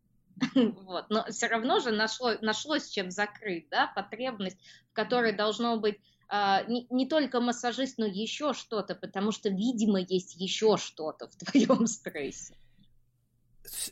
[0.84, 1.10] вот.
[1.10, 4.58] Но все равно же нашло, нашлось чем закрыть, да, потребность,
[4.90, 10.00] в которой должно быть а, не, не только массажист, но еще что-то, потому что, видимо,
[10.00, 12.56] есть еще что-то в твоем стрессе.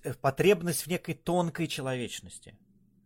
[0.04, 2.58] Э, потребность в некой тонкой человечности.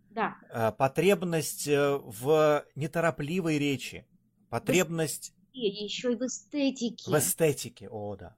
[0.10, 0.38] Да.
[0.50, 4.08] А, потребность э, в неторопливой речи.
[4.50, 5.34] Потребность...
[5.52, 7.10] Еще и в эстетике.
[7.10, 8.36] В эстетике, о, да.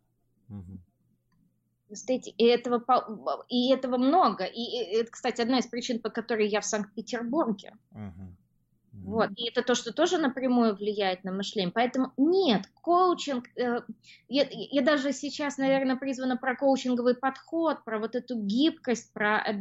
[0.50, 0.80] Угу.
[1.90, 2.36] В эстетике.
[2.38, 2.84] И этого,
[3.48, 4.44] и этого много.
[4.44, 7.74] И это, кстати, одна из причин, по которой я в Санкт-Петербурге.
[7.92, 8.36] Угу.
[9.06, 9.30] Вот.
[9.38, 11.72] И это то, что тоже напрямую влияет на мышление.
[11.72, 13.82] Поэтому нет, коучинг, э,
[14.28, 19.54] я, я даже сейчас, наверное, призвана про коучинговый подход, про вот эту гибкость, про а,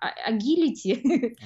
[0.00, 1.36] а, агилити,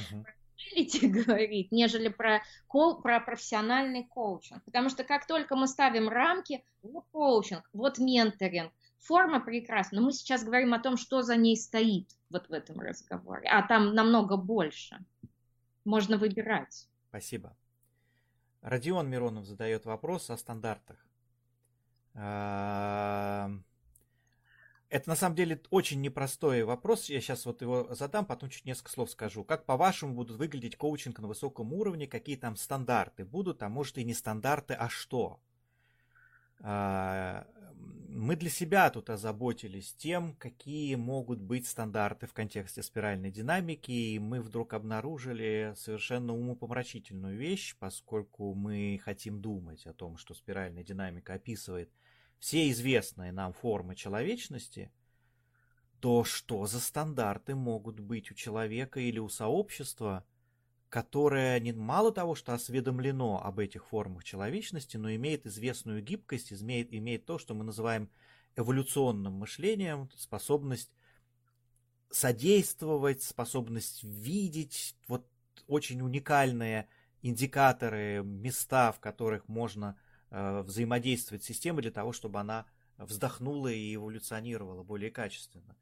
[0.72, 1.08] uh-huh.
[1.24, 4.64] говорить, нежели про, про профессиональный коучинг.
[4.64, 10.12] Потому что как только мы ставим рамки, вот коучинг, вот менторинг, форма прекрасна, но мы
[10.12, 14.36] сейчас говорим о том, что за ней стоит вот в этом разговоре, а там намного
[14.36, 15.04] больше.
[15.84, 16.88] Можно выбирать.
[17.08, 17.56] Спасибо.
[18.62, 21.04] Родион Миронов задает вопрос о стандартах.
[24.92, 27.08] Это на самом деле очень непростой вопрос.
[27.08, 29.42] Я сейчас вот его задам, потом чуть несколько слов скажу.
[29.42, 32.06] Как по-вашему будут выглядеть коучинг на высоком уровне?
[32.06, 33.62] Какие там стандарты будут?
[33.62, 35.40] А может и не стандарты, а что?
[38.32, 44.18] Мы для себя тут озаботились тем, какие могут быть стандарты в контексте спиральной динамики, и
[44.18, 51.34] мы вдруг обнаружили совершенно умопомрачительную вещь, поскольку мы хотим думать о том, что спиральная динамика
[51.34, 51.92] описывает
[52.38, 54.90] все известные нам формы человечности,
[56.00, 60.24] то что за стандарты могут быть у человека или у сообщества–
[60.92, 66.92] которое не мало того, что осведомлено об этих формах человечности, но имеет известную гибкость, имеет,
[66.92, 68.10] имеет то, что мы называем
[68.56, 70.92] эволюционным мышлением, способность
[72.10, 75.26] содействовать, способность видеть, вот
[75.66, 76.88] очень уникальные
[77.22, 79.96] индикаторы, места, в которых можно
[80.28, 82.66] э, взаимодействовать с системой для того, чтобы она
[82.98, 85.74] вздохнула и эволюционировала более качественно.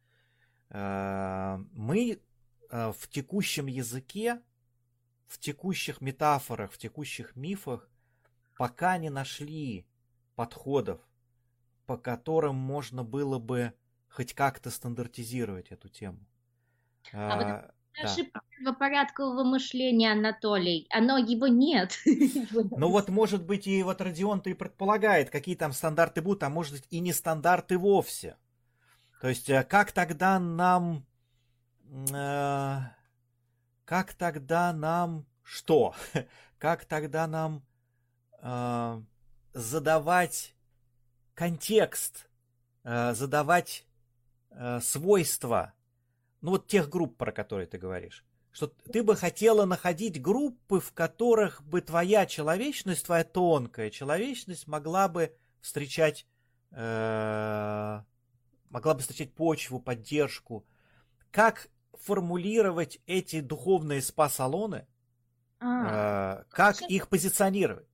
[0.69, 2.21] Э, мы
[2.71, 4.41] э, в текущем языке
[5.31, 7.89] в текущих метафорах, в текущих мифах
[8.59, 9.87] пока не нашли
[10.35, 11.01] подходов,
[11.87, 13.72] по которым можно было бы
[14.09, 16.18] хоть как-то стандартизировать эту тему.
[17.12, 18.41] А, а вот ошибка
[18.76, 20.89] порядкового мышления, Анатолий.
[20.91, 21.97] Оно его нет.
[22.53, 26.72] Ну вот, может быть, и вот Родион-то и предполагает, какие там стандарты будут, а может
[26.72, 28.37] быть и не стандарты вовсе.
[29.20, 31.07] То есть, э, как тогда нам...
[33.91, 35.26] Как тогда нам...
[35.43, 35.97] Что?
[36.59, 37.64] Как тогда нам
[38.41, 39.03] э,
[39.53, 40.55] задавать
[41.34, 42.28] контекст,
[42.84, 43.84] э, задавать
[44.53, 45.72] э, свойства,
[46.41, 48.24] ну вот тех групп, про которые ты говоришь?
[48.53, 55.09] что ты бы хотела находить группы, в которых бы твоя человечность, твоя тонкая человечность могла
[55.09, 56.28] бы встречать,
[56.70, 58.03] э,
[58.68, 60.64] могла бы встречать почву, поддержку.
[61.32, 61.68] Как
[61.99, 64.86] формулировать эти духовные спа-салоны?
[65.61, 67.86] А, э, как их позиционировать?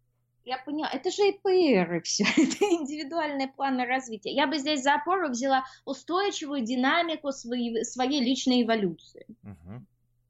[0.45, 4.33] Я поняла, это же ИПР и все, это индивидуальные планы развития.
[4.33, 9.27] Я бы здесь за опору взяла устойчивую динамику своей, своей личной эволюции.
[9.43, 9.87] Угу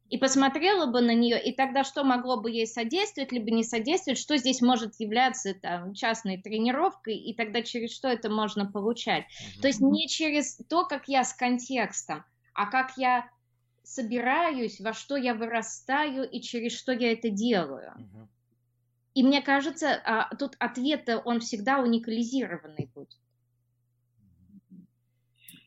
[0.08, 4.18] и посмотрела бы на нее, и тогда что могло бы ей содействовать, либо не содействовать,
[4.18, 9.24] что здесь может являться там, частной тренировкой, и тогда через что это можно получать.
[9.24, 9.60] Mm-hmm.
[9.60, 13.28] То есть не через то, как я с контекстом, а как я
[13.87, 17.95] собираюсь, во что я вырастаю и через что я это делаю.
[19.14, 23.16] И мне кажется, а, тут ответ он всегда уникализированный будет.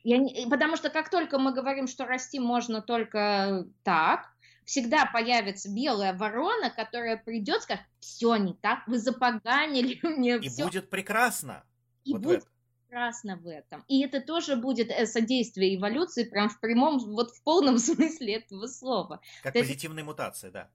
[0.04, 4.30] Я не, потому что как только мы говорим, что расти можно только так,
[4.66, 10.50] всегда появится белая ворона, которая придет и скажет, все не так, вы запоганили мне И
[10.50, 10.66] все.
[10.66, 11.64] будет прекрасно.
[12.04, 12.48] И вот будет
[12.90, 13.84] прекрасно в этом.
[13.88, 18.68] И это тоже будет э, содействие эволюции прям в прямом, вот в полном смысле этого
[18.68, 19.22] слова.
[19.44, 20.08] Как То позитивная есть...
[20.08, 20.70] мутация, да.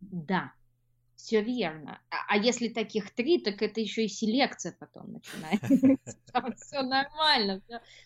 [0.00, 0.52] Да.
[1.16, 2.00] Все верно.
[2.10, 5.96] А, а если таких три, так это еще и селекция потом начинается.
[6.56, 7.60] Все нормально.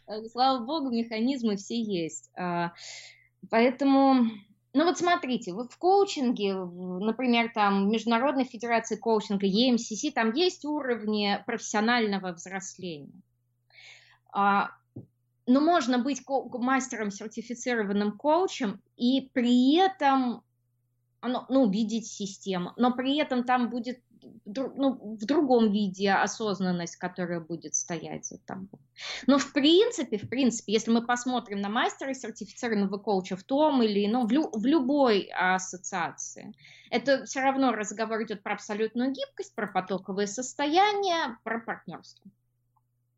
[0.07, 2.31] Э, слава богу, механизмы все есть.
[2.37, 2.73] А,
[3.49, 4.25] поэтому,
[4.75, 11.43] ну вот смотрите, вот в коучинге, например, там Международной Федерации коучинга, EMCC, там есть уровни
[11.47, 13.23] профессионального взросления.
[14.39, 14.73] А,
[15.47, 20.43] но можно быть мастером, сертифицированным коучем и при этом
[21.23, 24.03] ну, видеть систему, но при этом там будет
[24.45, 28.79] ну, в другом виде осознанность, которая будет стоять за тобой.
[29.27, 34.05] Но в принципе, в принципе, если мы посмотрим на мастера сертифицированного коуча в том или
[34.05, 36.53] ином, в, лю, в любой ассоциации,
[36.91, 42.31] это все равно разговор идет про абсолютную гибкость, про потоковое состояние, про партнерство.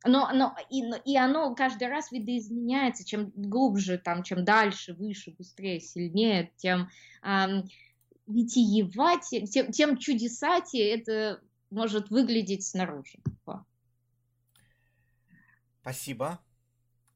[0.04, 5.80] Но, но, и, и оно каждый раз видоизменяется, чем глубже, там, чем дальше, выше, быстрее,
[5.80, 6.88] сильнее, тем
[7.22, 7.68] эм,
[8.28, 11.40] витиевать, тем, тем чудесатее это
[11.70, 13.18] может выглядеть снаружи.
[15.80, 16.38] Спасибо.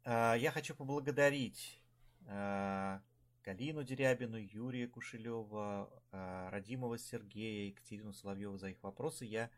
[0.05, 1.79] А, я хочу поблагодарить
[2.27, 3.03] а,
[3.45, 9.27] Галину Дерябину, Юрия Кушелева, а, Радимова Сергея, Екатерину Соловьеву за их вопросы.
[9.27, 9.51] Я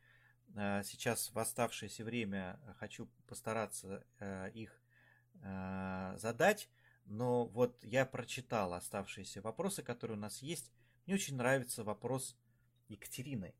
[0.55, 4.05] сейчас в оставшееся время хочу постараться
[4.55, 4.81] их
[6.17, 6.71] задать,
[7.07, 10.73] но вот я прочитал оставшиеся вопросы, которые у нас есть.
[11.05, 12.37] Мне очень нравится вопрос
[12.89, 13.55] Екатерины.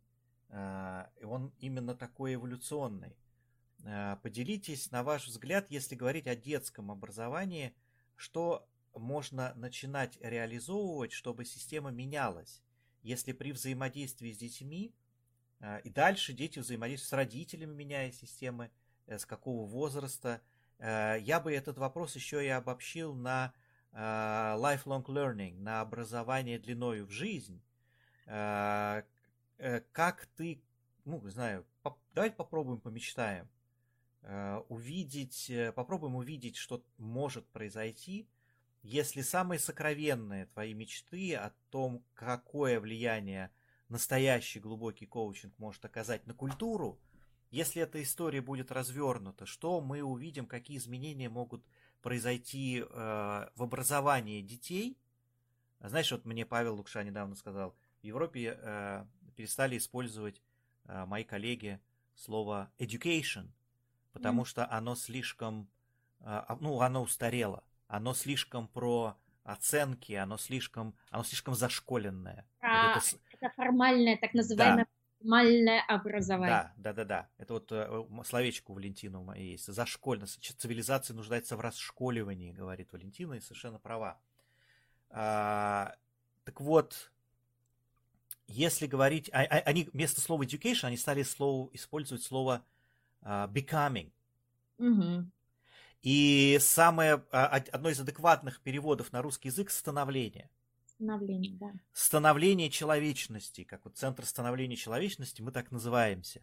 [0.51, 3.17] И он именно такой эволюционный.
[4.23, 7.75] Поделитесь, на ваш взгляд, если говорить о детском образовании,
[8.17, 12.63] что можно начинать реализовывать, чтобы система менялась,
[13.03, 14.95] если при взаимодействии с детьми
[15.85, 18.71] и дальше дети взаимодействуют с родителями, меняя системы,
[19.07, 20.41] э, с какого возраста.
[20.81, 23.55] Я бы этот вопрос еще и обобщил на
[23.95, 27.63] Э, lifelong learning, на образование длиною в жизнь,
[28.27, 29.03] э,
[29.59, 30.61] э, как ты,
[31.05, 31.65] ну, знаю,
[32.13, 33.49] давайте попробуем помечтаем,
[34.69, 38.27] увидеть, попробуем увидеть, что может произойти,
[38.83, 43.51] если самые сокровенные твои мечты о том, какое влияние
[43.89, 46.99] настоящий глубокий коучинг может оказать на культуру,
[47.51, 51.65] если эта история будет развернута, что мы увидим, какие изменения могут
[52.03, 54.99] произойти э, в образовании детей.
[55.81, 59.07] Знаешь, вот мне Павел Лукша недавно сказал, в Европе э,
[59.37, 60.43] перестали использовать
[60.87, 61.81] э, мои коллеги
[62.15, 63.49] слово education,
[64.13, 64.47] потому mm.
[64.47, 65.69] что оно слишком,
[66.21, 72.47] э, ну, оно устарело, оно слишком про оценки, оно слишком, оно слишком зашколенное.
[72.61, 73.17] А, вот это...
[73.33, 74.91] это формальное, так называемое да
[75.25, 76.73] формальное образование.
[76.77, 77.29] Да, да, да, да.
[77.39, 79.73] Это вот э, словечко у Валентина есть.
[79.73, 80.27] Зашкольно.
[80.27, 84.19] Цивилизация нуждается в расшколивании, говорит Валентина, и совершенно права.
[85.11, 85.95] А,
[86.45, 87.11] так вот,
[88.47, 89.31] если говорить...
[89.33, 92.63] А, а, они вместо слова education, они стали слово, использовать слово
[93.23, 94.13] а, becoming.
[94.79, 95.31] Угу.
[96.05, 100.51] И самое, а, одно из адекватных переводов на русский язык– становление.
[100.85, 101.73] Становление, да.
[101.95, 106.43] Становление человечности, как вот центр становления человечности, мы так называемся.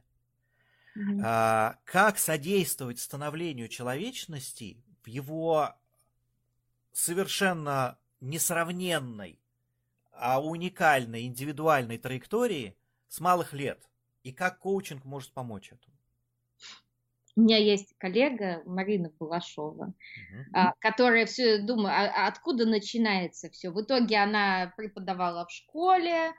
[0.95, 1.21] Угу.
[1.23, 5.75] А, как содействовать становлению человечности в его
[6.91, 9.39] совершенно несравненной,
[10.11, 12.75] а уникальной, индивидуальной траектории
[13.07, 13.87] с малых лет?
[14.23, 15.90] И как коучинг может помочь этому?
[17.35, 19.93] У меня есть коллега Марина Балашова,
[20.55, 20.71] uh-huh.
[20.79, 23.71] которая все думает, а, а откуда начинается все.
[23.71, 26.33] В итоге она преподавала в школе,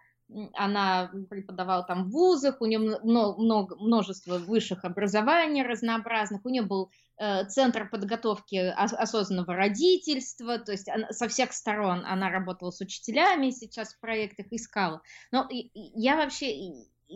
[0.55, 6.91] она преподавала там в вузах, у нее много, множество высших образований разнообразных, у нее был
[7.19, 13.51] э, центр подготовки осознанного родительства, то есть она, со всех сторон она работала с учителями,
[13.51, 15.03] сейчас в проектах искала.
[15.31, 16.51] Но я вообще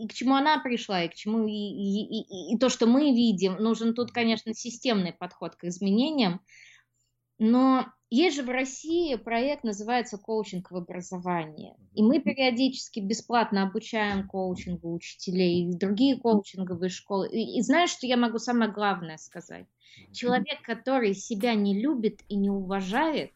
[0.03, 3.13] и к чему она пришла, и к чему и, и, и, и то, что мы
[3.13, 6.41] видим, нужен тут, конечно, системный подход к изменениям.
[7.39, 11.75] Но есть же в России проект, называется коучинг в образовании.
[11.93, 17.27] И мы периодически бесплатно обучаем коучингу учителей и другие коучинговые школы.
[17.29, 19.65] И, и знаешь, что я могу самое главное сказать?
[20.13, 23.31] Человек, который себя не любит и не уважает,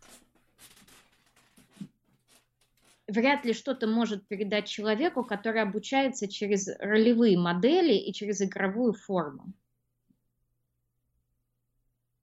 [3.11, 9.53] вряд ли что-то может передать человеку, который обучается через ролевые модели и через игровую форму.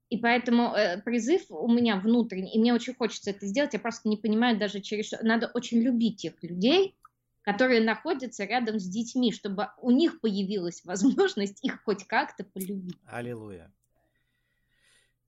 [0.09, 4.09] И поэтому э, призыв у меня внутренний, и мне очень хочется это сделать, я просто
[4.09, 5.23] не понимаю даже через что.
[5.23, 6.95] Надо очень любить тех людей,
[7.41, 12.97] которые находятся рядом с детьми, чтобы у них появилась возможность их хоть как-то полюбить.
[13.05, 13.71] Аллилуйя.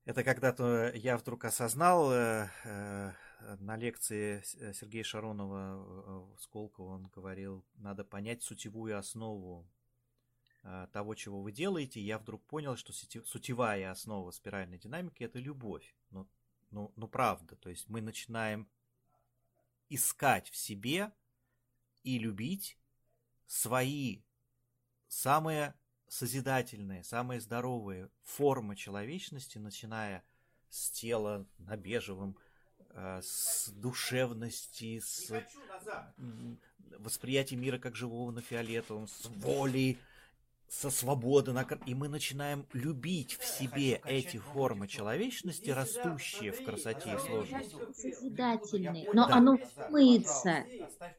[0.06, 3.12] Это когда-то я вдруг осознал, э, э,
[3.60, 9.68] на лекции э, Сергея Шаронова в Сколково он говорил, надо понять сутевую основу
[10.64, 12.02] э, того, чего вы делаете.
[12.02, 15.96] Я вдруг понял, что сутевая основа спиральной динамики– это любовь.
[16.12, 16.28] Ну,
[16.72, 17.56] ну, ну, правда.
[17.56, 18.68] То есть мы начинаем
[19.90, 21.12] искать в себе
[22.04, 22.78] и любить
[23.46, 24.22] свои
[25.08, 25.74] самые
[26.08, 30.24] созидательные, самые здоровые формы человечности, начиная
[30.70, 32.51] с тела на бежевом– Э,
[32.96, 35.32] с душевности, с
[37.00, 39.98] восприятием мира как живого на фиолетовом, с волей,
[40.72, 41.54] со свободы,
[41.86, 47.76] и мы начинаем любить в себе эти формы человечности, растущие в красоте и сложности.
[47.94, 49.36] Созидательный, но да.
[49.36, 50.64] оно вымыется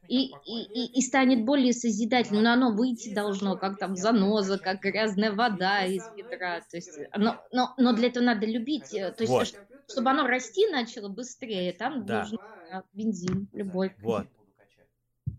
[0.08, 4.80] и, и, и, и станет более созидательным, но оно выйти должно, как там заноза, как
[4.80, 6.62] грязная вода из ведра.
[6.62, 9.54] То есть, но, но, но для этого надо любить, э, то есть, вот.
[9.92, 12.22] Чтобы оно расти начало быстрее, там да.
[12.22, 12.38] нужен
[12.92, 13.92] бензин, любовь.
[13.98, 14.26] Вот.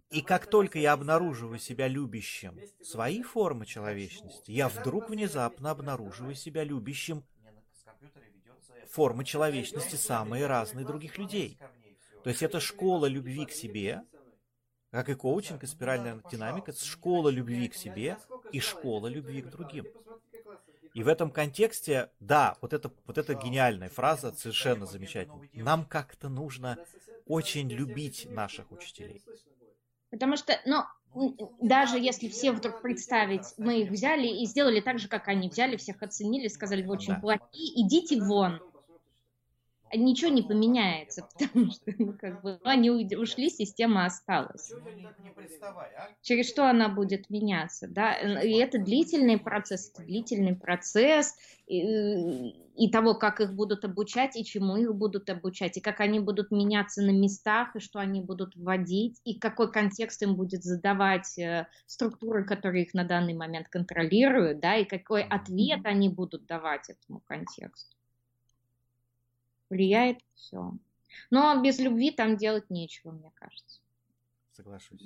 [0.09, 6.63] И как только я обнаруживаю себя любящим свои формы человечности, я вдруг внезапно обнаруживаю себя
[6.63, 7.23] любящим
[8.91, 11.57] формы человечности самые разные других людей.
[12.23, 14.03] То есть это школа любви к себе,
[14.91, 18.17] как и коучинг, и спиральная динамика, это школа любви к себе
[18.51, 19.87] и школа любви к другим.
[20.93, 25.49] И в этом контексте, да, вот это, вот эта гениальная фраза, совершенно замечательная.
[25.53, 26.77] Нам как-то нужно
[27.25, 29.23] очень любить наших учителей.
[30.11, 30.83] Потому что, ну,
[31.59, 35.77] даже если все вдруг представить, мы их взяли и сделали так же, как они взяли,
[35.77, 38.61] всех оценили, сказали, вы очень плохие, идите вон
[39.95, 44.71] ничего не поменяется, потому что ну, как бы, они ушли, система осталась.
[46.21, 48.15] Через что она будет меняться, да?
[48.41, 51.35] И это длительный процесс, это длительный процесс
[51.67, 56.19] и, и того, как их будут обучать, и чему их будут обучать, и как они
[56.19, 61.37] будут меняться на местах, и что они будут вводить, и какой контекст им будет задавать
[61.37, 66.89] э, структуры, которые их на данный момент контролируют, да, и какой ответ они будут давать
[66.89, 67.95] этому контексту
[69.73, 70.71] влияет все.
[71.29, 73.81] Но без любви там делать нечего, мне кажется.
[74.51, 75.03] Соглашусь.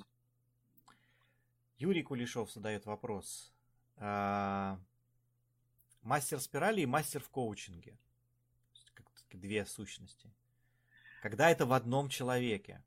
[1.78, 3.54] Юрий Кулешов задает вопрос.
[3.98, 4.80] А,
[6.02, 7.98] мастер спирали и мастер в коучинге.
[9.32, 10.32] Две сущности.
[11.22, 12.84] Когда это в одном человеке.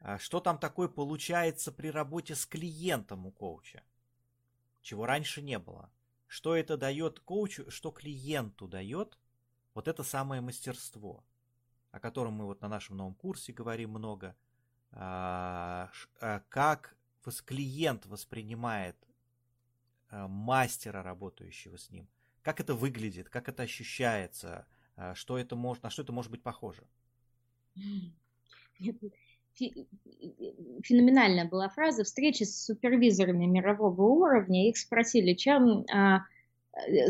[0.00, 3.82] А что там такое получается при работе с клиентом у коуча?
[4.82, 5.90] Чего раньше не было.
[6.26, 9.18] Что это дает коучу, что клиенту дает
[9.78, 11.24] вот это самое мастерство,
[11.92, 14.34] о котором мы вот на нашем новом курсе говорим много,
[14.90, 15.88] а,
[16.20, 16.96] а, как
[17.46, 18.96] клиент воспринимает
[20.10, 22.08] а, мастера, работающего с ним,
[22.42, 24.66] как это выглядит, как это ощущается,
[25.14, 26.82] что это может, на что это может быть похоже.
[29.54, 34.68] Феноменальная была фраза встречи с супервизорами мирового уровня.
[34.68, 35.86] Их спросили, чем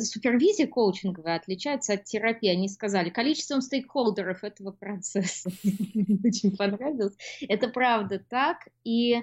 [0.01, 2.49] супервизия коучинговая отличается от терапии.
[2.49, 5.51] Они сказали, количеством стейкхолдеров этого процесса.
[6.25, 7.15] Очень понравилось.
[7.49, 8.69] Это правда так.
[8.85, 9.23] И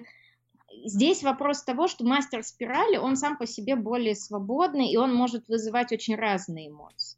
[0.83, 5.47] здесь вопрос того, что мастер спирали, он сам по себе более свободный, и он может
[5.47, 7.17] вызывать очень разные эмоции.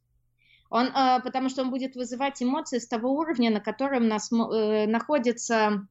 [0.69, 4.86] Он, э, потому что он будет вызывать эмоции с того уровня, на котором нас, э,
[4.88, 5.88] находится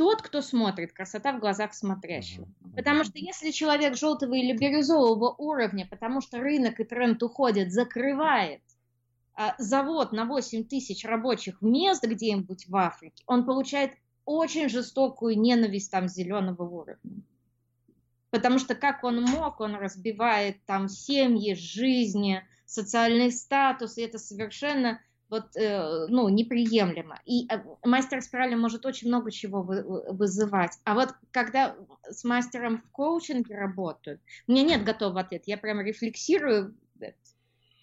[0.00, 2.48] тот, кто смотрит, красота в глазах смотрящего.
[2.74, 8.62] Потому что если человек желтого или бирюзового уровня, потому что рынок и тренд уходит, закрывает
[9.34, 13.92] а, завод на 8 тысяч рабочих мест где-нибудь в Африке, он получает
[14.24, 17.22] очень жестокую ненависть там зеленого уровня.
[18.30, 24.98] Потому что как он мог, он разбивает там семьи, жизни, социальный статус, и это совершенно
[25.30, 27.20] вот, э, ну, неприемлемо.
[27.24, 30.72] И э, мастер спирали может очень много чего вызывать.
[30.84, 31.76] А вот когда
[32.08, 36.74] с мастером в коучинге работают, у меня нет готового ответа, я прямо рефлексирую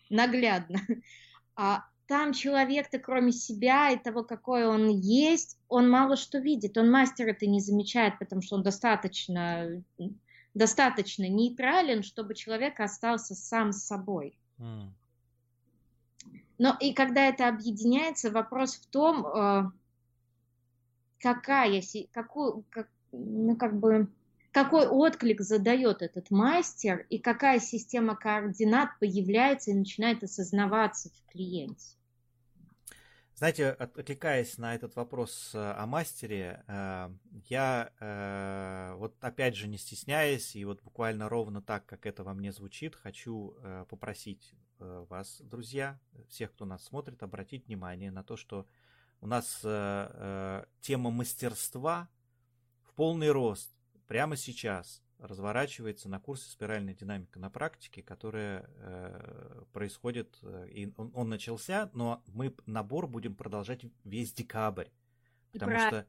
[0.09, 0.79] наглядно.
[1.59, 6.77] А там человек-то, кроме себя и того, какой он есть, он мало что видит.
[6.77, 9.83] Он мастер это не замечает, потому что он достаточно,
[10.53, 14.37] достаточно нейтрален, чтобы человек остался сам с собой.
[14.59, 14.91] Mm.
[16.57, 19.63] Но и когда это объединяется, вопрос в том, э,
[21.19, 24.07] какая, какую, как, ну, как бы,
[24.51, 31.96] какой отклик задает этот мастер и какая система координат появляется и начинает осознаваться в клиенте.
[33.37, 37.09] Знаете, отвлекаясь на этот вопрос э, о мастере, э,
[37.45, 42.51] я вот опять же не стесняясь и вот буквально ровно так, как это во мне
[42.51, 43.55] звучит, хочу
[43.89, 48.67] попросить Э, вас, друзья, всех, кто нас смотрит, обратить внимание на то, что
[49.21, 52.07] у нас э, э, тема мастерства
[52.83, 53.75] в полный рост
[54.07, 61.11] прямо сейчас разворачивается на курсе «Спиральная динамика на практике», которая э, происходит, э, и он,
[61.13, 64.87] он начался, но мы набор будем продолжать весь декабрь.
[65.51, 66.07] Потому и что,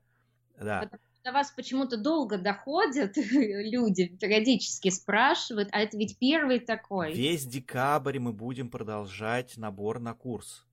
[0.59, 0.91] да
[1.29, 7.13] до вас почему-то долго доходят люди, периодически спрашивают, а это ведь первый такой.
[7.13, 10.65] Весь декабрь мы будем продолжать набор на курс.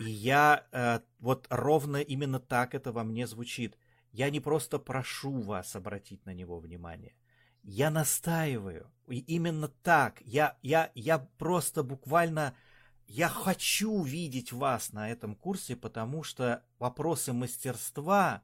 [0.00, 3.76] И я э, вот ровно именно так это во мне звучит.
[4.10, 7.14] Я не просто прошу вас обратить на него внимание.
[7.64, 8.90] Я настаиваю.
[9.08, 10.20] И именно так.
[10.22, 12.54] Я, я, я просто буквально...
[13.06, 18.42] Я хочу видеть вас на этом курсе, потому что вопросы мастерства,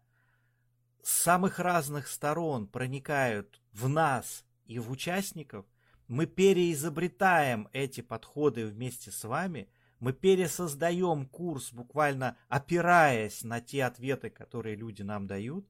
[1.03, 5.65] с самых разных сторон проникают в нас и в участников,
[6.09, 14.29] мы переизобретаем эти подходы вместе с вами, мы пересоздаем курс, буквально опираясь на те ответы,
[14.29, 15.67] которые люди нам дают.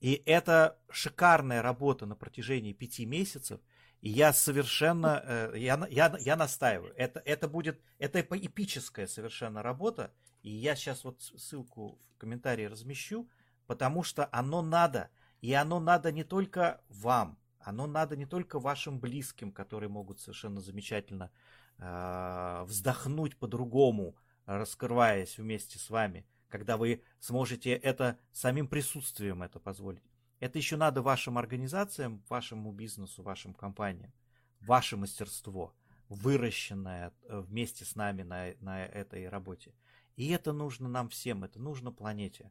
[0.00, 3.60] И это шикарная работа на протяжении пяти месяцев.
[4.00, 10.12] И я совершенно, э, я, я, я настаиваю, это, это будет, это эпическая совершенно работа.
[10.42, 13.28] И я сейчас вот ссылку в комментарии размещу
[13.70, 15.10] потому что оно надо.
[15.42, 20.60] И оно надо не только вам, оно надо не только вашим близким, которые могут совершенно
[20.60, 21.30] замечательно
[21.78, 30.02] э, вздохнуть по-другому, раскрываясь вместе с вами, когда вы сможете это самим присутствием это позволить.
[30.40, 34.12] Это еще надо вашим организациям, вашему бизнесу, вашим компаниям,
[34.60, 35.74] ваше мастерство,
[36.08, 39.72] выращенное э, вместе с нами на, на этой работе.
[40.16, 42.50] И это нужно нам всем, это нужно планете.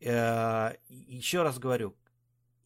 [0.00, 1.96] Э, еще раз говорю,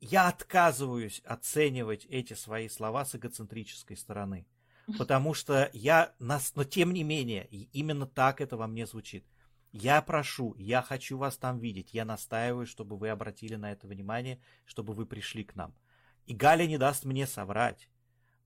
[0.01, 4.47] я отказываюсь оценивать эти свои слова с эгоцентрической стороны.
[4.99, 9.25] Потому что я, нас, но тем не менее, именно так это во мне звучит.
[9.73, 14.41] Я прошу, я хочу вас там видеть, я настаиваю, чтобы вы обратили на это внимание,
[14.67, 15.75] чтобы вы пришли к нам.
[16.27, 17.89] И Галя не даст мне соврать,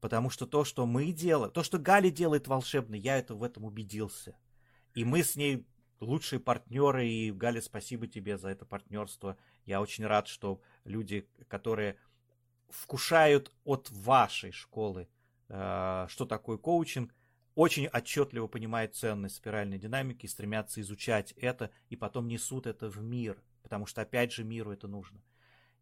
[0.00, 3.64] потому что то, что мы делаем, то, что Галя делает волшебно, я это в этом
[3.64, 4.36] убедился.
[4.94, 5.66] И мы с ней
[6.00, 7.08] лучшие партнеры.
[7.08, 9.36] И, Галя, спасибо тебе за это партнерство.
[9.64, 11.96] Я очень рад, что люди, которые
[12.68, 15.08] вкушают от вашей школы,
[15.48, 17.14] э, что такое коучинг,
[17.56, 23.42] очень отчетливо понимают ценность спиральной динамики, стремятся изучать это и потом несут это в мир,
[23.64, 25.20] потому что опять же миру это нужно.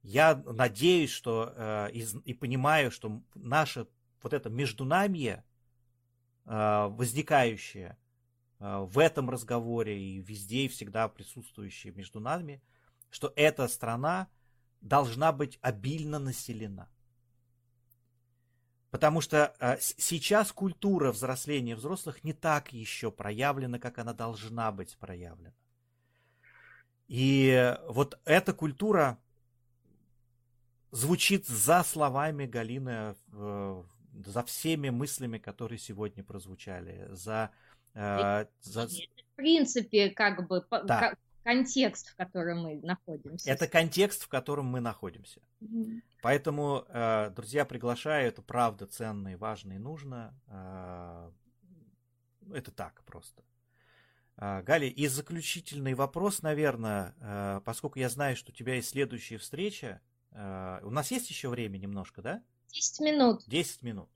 [0.03, 3.87] Я надеюсь, что э, и, и понимаю, что наше
[4.23, 5.45] вот это междунамье,
[6.47, 7.99] э, возникающее,
[8.65, 12.63] Э, в этом разговоре и везде и всегда присутствующие между нами,
[13.11, 14.29] что эта страна
[14.81, 16.89] должна быть обильно населена.
[18.95, 24.97] Потому что э, сейчас культура взросления взрослых не так еще проявлена, как она должна быть
[24.99, 25.53] проявлена.
[27.09, 29.19] И вот эта культура
[30.93, 33.83] звучит за словами Галины э,
[34.25, 37.51] за всеми мыслями, которые сегодня прозвучали, за...
[37.95, 38.87] Э, за...
[38.87, 41.17] В принципе, как бы да.
[41.45, 43.51] Контекст, в котором мы находимся.
[43.51, 45.41] Это контекст, в котором мы находимся.
[45.61, 46.03] Mm-hmm.
[46.23, 50.35] Поэтому, э, друзья, приглашаю, это правда ценно и важно и нужно.
[50.49, 51.31] Э,
[52.53, 53.45] это так просто.
[54.37, 59.37] Э, Галя, и заключительный вопрос, наверное, э, поскольку я знаю, что у тебя есть следующая
[59.37, 62.43] встреча, э, у нас есть еще время немножко, да?
[62.73, 63.45] 10 минут.
[63.47, 64.09] 10 минут.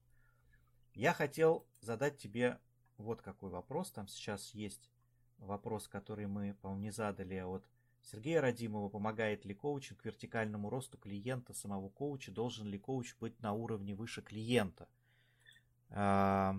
[0.94, 2.58] Я хотел задать тебе
[2.96, 3.92] вот какой вопрос.
[3.92, 4.90] Там сейчас есть
[5.38, 7.64] вопрос, который мы, по-моему, задали от
[8.02, 8.88] Сергея Радимова.
[8.88, 12.30] Помогает ли коучинг вертикальному росту клиента, самого коуча?
[12.30, 14.88] Должен ли коуч быть на уровне выше клиента?
[15.90, 16.56] А...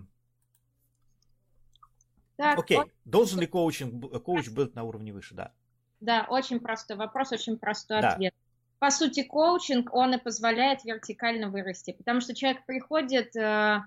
[2.36, 2.78] Так, Окей.
[2.78, 2.90] Вот...
[3.04, 5.34] Должен ли коучинг, коуч быть на уровне выше?
[5.34, 5.52] Да.
[6.00, 8.12] Да, очень простой вопрос, очень простой да.
[8.12, 8.34] ответ
[8.80, 13.82] по сути, коучинг, он и позволяет вертикально вырасти, потому что человек приходит э,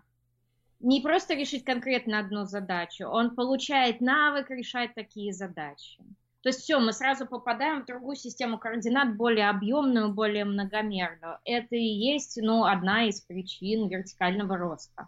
[0.83, 5.97] не просто решить конкретно одну задачу, он получает навык решать такие задачи.
[6.41, 11.37] То есть все, мы сразу попадаем в другую систему координат, более объемную, более многомерную.
[11.45, 15.07] Это и есть ну, одна из причин вертикального роста.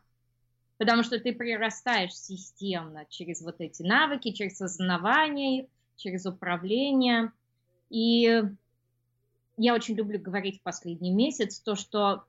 [0.77, 5.67] Потому что ты прирастаешь системно через вот эти навыки, через осознавание,
[5.97, 7.33] через управление.
[7.89, 8.43] И
[9.57, 12.23] я очень люблю говорить в последний месяц, то, что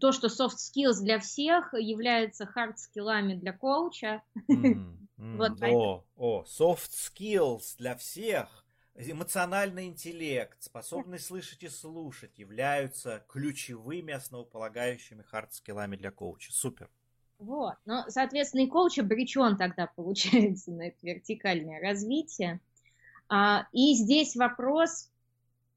[0.00, 4.22] то, что soft skills для всех является hard скиллами для коуча.
[4.48, 8.64] Mm, mm, вот, о, о, soft skills для всех,
[8.94, 16.52] эмоциональный интеллект, способность слышать и слушать являются ключевыми основополагающими hard скиллами для коуча.
[16.52, 16.90] Супер.
[17.38, 22.60] Вот, но, соответственно, и коуч обречен тогда, получается, на это вертикальное развитие.
[23.28, 25.10] А, и здесь вопрос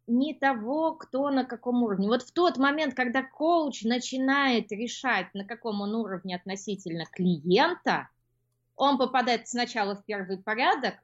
[0.07, 2.07] не того, кто на каком уровне.
[2.07, 8.09] Вот в тот момент, когда коуч начинает решать, на каком он уровне относительно клиента,
[8.75, 10.95] он попадает сначала в первый порядок,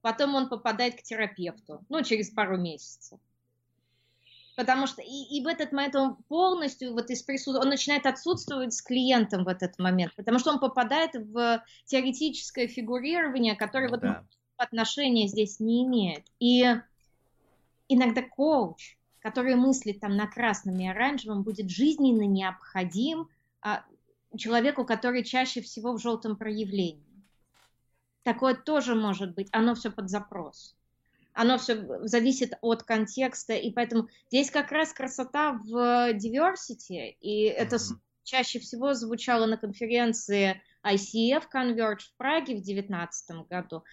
[0.00, 3.18] потом он попадает к терапевту, ну, через пару месяцев.
[4.54, 8.74] Потому что и, и в этот момент он полностью вот из присутствия, он начинает отсутствовать
[8.74, 14.00] с клиентом в этот момент, потому что он попадает в теоретическое фигурирование, которое ну, вот
[14.00, 14.24] да.
[14.58, 16.26] отношения здесь не имеет.
[16.38, 16.66] И
[17.94, 23.28] иногда коуч, который мыслит там на красном и оранжевом, будет жизненно необходим
[23.60, 23.84] а,
[24.36, 27.02] человеку, который чаще всего в желтом проявлении.
[28.22, 30.76] Такое тоже может быть, оно все под запрос.
[31.34, 37.76] Оно все зависит от контекста, и поэтому здесь как раз красота в diversity, и это
[37.76, 37.96] mm-hmm.
[38.24, 43.84] чаще всего звучало на конференции ICF Converge в Праге в 2019 году.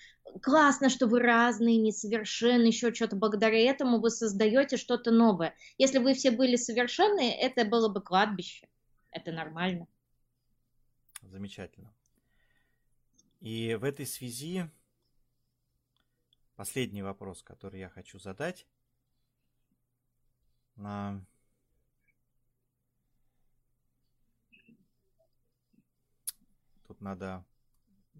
[0.41, 3.15] Классно, что вы разные, несовершенные, еще что-то.
[3.15, 5.55] Благодаря этому вы создаете что-то новое.
[5.77, 8.67] Если вы все были совершенные, это было бы кладбище.
[9.11, 9.87] Это нормально.
[11.21, 11.93] Замечательно.
[13.41, 14.69] И в этой связи
[16.55, 18.67] последний вопрос, который я хочу задать.
[26.99, 27.45] Тут надо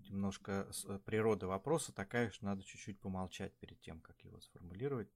[0.09, 5.09] немножко э, природа вопроса такая, что надо чуть-чуть помолчать перед тем, как его сформулировать.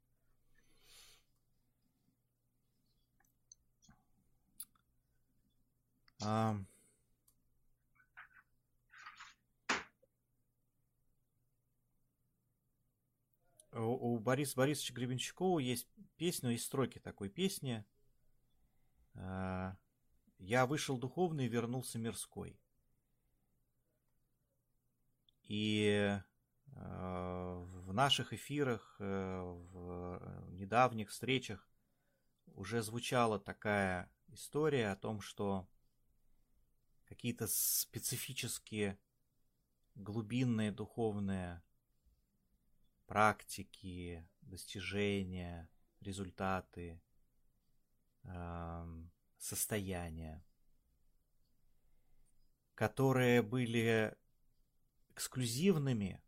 [13.72, 15.88] У Бориса Борисовича Гребенщикова есть
[16.18, 17.86] песня, есть строки такой песни.
[19.16, 19.78] А,
[20.38, 22.60] «Я вышел духовный, вернулся мирской».
[25.54, 26.20] И э,
[26.74, 29.42] в наших эфирах, э,
[29.72, 31.70] в недавних встречах
[32.56, 35.70] уже звучала такая история о том, что
[37.06, 38.98] какие-то специфические
[39.94, 41.62] глубинные духовные
[43.06, 45.70] практики, достижения,
[46.02, 47.00] результаты,
[48.24, 50.44] эм, состояния,
[52.74, 54.18] которые были
[55.14, 56.22] эксклюзивными,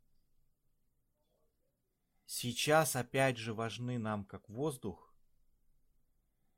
[2.26, 5.14] сейчас опять же важны нам как воздух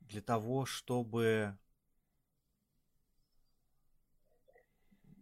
[0.02, 1.58] для того, чтобы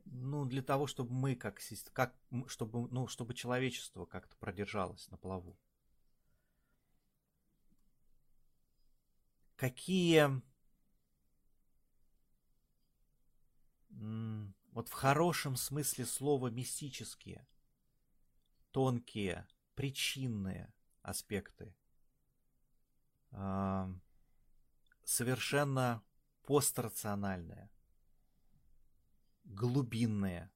[0.06, 1.60] ну, для того, чтобы мы как,
[1.94, 2.16] как
[2.48, 5.58] чтобы, ну, чтобы человечество как-то продержалось на плаву.
[9.56, 10.42] Какие
[14.76, 17.48] вот в хорошем смысле слова мистические,
[18.72, 21.74] тонкие, причинные аспекты,
[25.06, 26.04] совершенно
[26.44, 27.70] пострациональные,
[29.46, 30.52] глубинные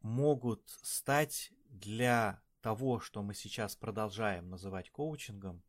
[0.00, 5.64] могут стать для того, что мы сейчас продолжаем называть коучингом,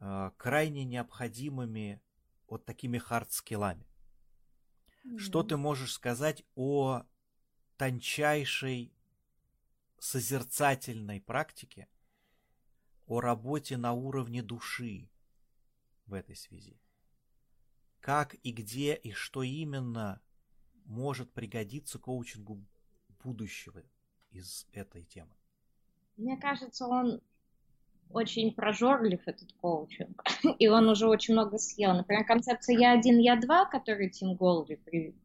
[0.00, 2.02] э, крайне необходимыми
[2.46, 3.91] вот такими хард-скиллами.
[5.04, 5.18] Mm-hmm.
[5.18, 7.02] Что ты можешь сказать о
[7.76, 8.92] тончайшей
[9.98, 11.88] созерцательной практике,
[13.06, 15.08] о работе на уровне души
[16.06, 16.80] в этой связи?
[18.00, 20.20] Как и где и что именно
[20.84, 22.64] может пригодиться коучингу
[23.22, 23.82] будущего
[24.30, 25.34] из этой темы?
[26.16, 27.22] Мне кажется, он
[28.12, 30.22] очень прожорлив, этот коучинг,
[30.58, 31.94] и он уже очень много съел.
[31.94, 34.78] Например, концепция «Я один, я два», которую Тим Голви,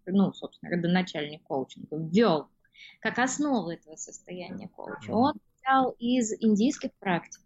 [0.05, 2.47] ну, собственно, родоначальник коучинга, ввел
[2.99, 7.41] как основу этого состояния коуча, он взял из индийских практик.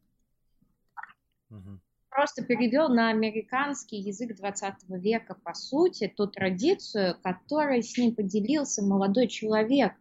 [2.10, 8.84] Просто перевел на американский язык 20 века, по сути, ту традицию, которой с ним поделился
[8.84, 9.94] молодой человек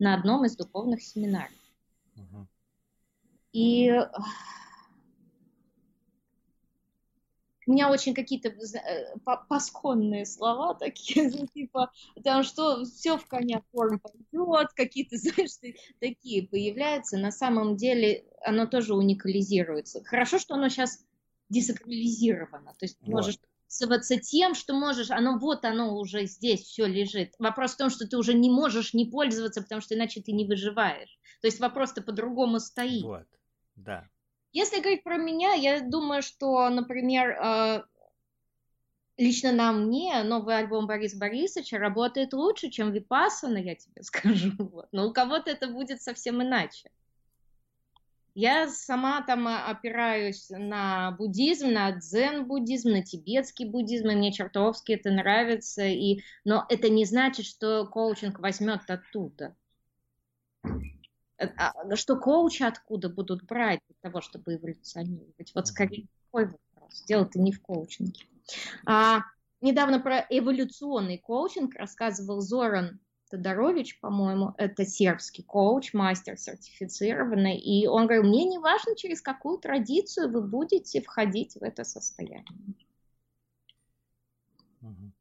[0.00, 1.52] на одном из духовных семинаров.
[2.16, 2.46] Угу.
[3.52, 3.92] И
[7.66, 9.16] у меня очень какие-то э,
[9.48, 11.92] пасконные слова такие, ну, типа,
[12.22, 15.52] там что все в коня форм пойдет, какие-то, знаешь,
[16.00, 17.16] такие появляются.
[17.16, 20.02] На самом деле оно тоже уникализируется.
[20.04, 21.04] Хорошо, что оно сейчас
[21.48, 22.74] десакрализировано.
[22.78, 23.10] То есть вот.
[23.10, 23.38] можешь
[23.68, 27.34] пользоваться тем, что можешь, оно вот оно уже здесь все лежит.
[27.38, 30.46] Вопрос в том, что ты уже не можешь не пользоваться, потому что иначе ты не
[30.46, 31.18] выживаешь.
[31.40, 33.02] То есть вопрос-то по-другому стоит.
[33.02, 33.26] Вот,
[33.76, 34.08] да.
[34.52, 37.82] Если говорить про меня, я думаю, что, например, э,
[39.16, 44.52] лично на мне новый альбом Бориса Борисовича работает лучше, чем Випассана, я тебе скажу.
[44.92, 46.90] Но у кого-то это будет совсем иначе.
[48.34, 54.92] Я сама там а, опираюсь на буддизм, на дзен-буддизм, на тибетский буддизм, и мне чертовски
[54.92, 55.84] это нравится.
[55.84, 56.22] И...
[56.44, 59.54] Но это не значит, что коучинг возьмет оттуда.
[61.42, 65.52] Э, а, что коучи откуда будут брать для того, чтобы эволюционировать?
[65.54, 67.04] Вот скорее такой вопрос.
[67.06, 68.26] Дело-то не в коучинге.
[68.86, 69.20] А,
[69.60, 78.06] недавно про эволюционный коучинг рассказывал Зоран Тодорович, по-моему, это сербский коуч, мастер сертифицированный, и он
[78.06, 82.44] говорил, мне не важно, через какую традицию вы будете входить в это состояние.
[84.82, 85.11] Угу.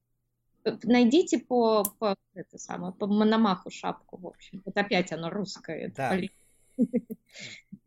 [0.84, 4.62] Найдите по, по, это самое, по Мономаху шапку, в общем.
[4.66, 5.92] Вот опять оно русское.
[5.96, 6.18] Да.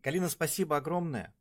[0.01, 1.35] Калина, спасибо огромное.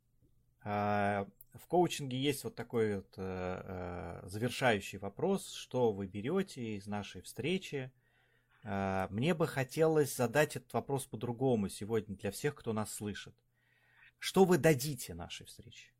[0.62, 6.86] А, в коучинге есть вот такой вот э, э, завершающий вопрос, что вы берете из
[6.86, 7.92] нашей встречи,
[8.64, 13.34] а, мне бы хотелось задать этот вопрос по-другому сегодня для всех, кто нас слышит.
[14.18, 15.92] Что вы дадите нашей встрече?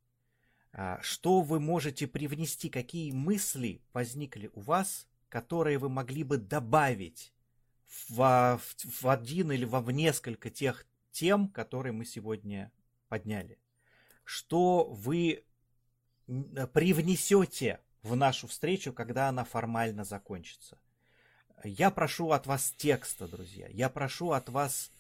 [0.73, 2.71] А, что вы можете привнести?
[2.71, 7.33] Какие мысли возникли у вас, которые вы могли бы добавить
[8.09, 12.71] в, в, в один или в несколько тех тем, которые мы сегодня
[13.09, 13.59] подняли?
[14.23, 15.43] Что вы
[16.73, 20.79] привнесете в нашу встречу, когда она формально закончится?
[21.65, 23.67] Я прошу от вас текста, друзья.
[23.73, 24.93] Я прошу от вас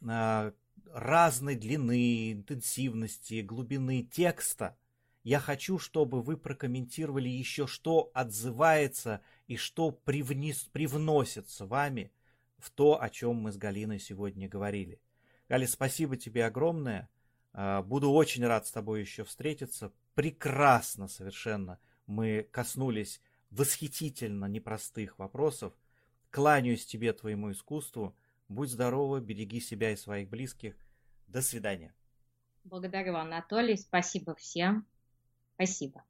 [0.00, 0.52] э,
[0.90, 4.74] разной длины, интенсивности, глубины текста.
[5.22, 12.12] Я хочу, чтобы вы прокомментировали еще, что отзывается и что привнес, привносится вами
[12.58, 15.00] в то, о чем мы с Галиной сегодня говорили.
[15.48, 17.08] Галя, спасибо тебе огромное.
[17.52, 19.92] А, буду очень рад с тобой еще встретиться.
[20.14, 23.20] Прекрасно совершенно мы коснулись
[23.50, 25.72] восхитительно непростых вопросов.
[26.30, 28.16] Кланяюсь тебе, твоему искусству.
[28.48, 30.74] Будь здорова, береги себя и своих близких.
[31.26, 31.94] До свидания.
[32.64, 33.76] Благодарю, Анатолий.
[33.76, 34.86] Спасибо всем.
[35.54, 36.04] Спасибо.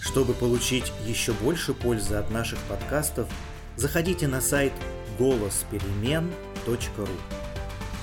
[0.00, 3.28] Чтобы получить еще больше пользы от наших подкастов,
[3.76, 4.72] заходите на сайт
[5.18, 7.08] голосперемен.ру.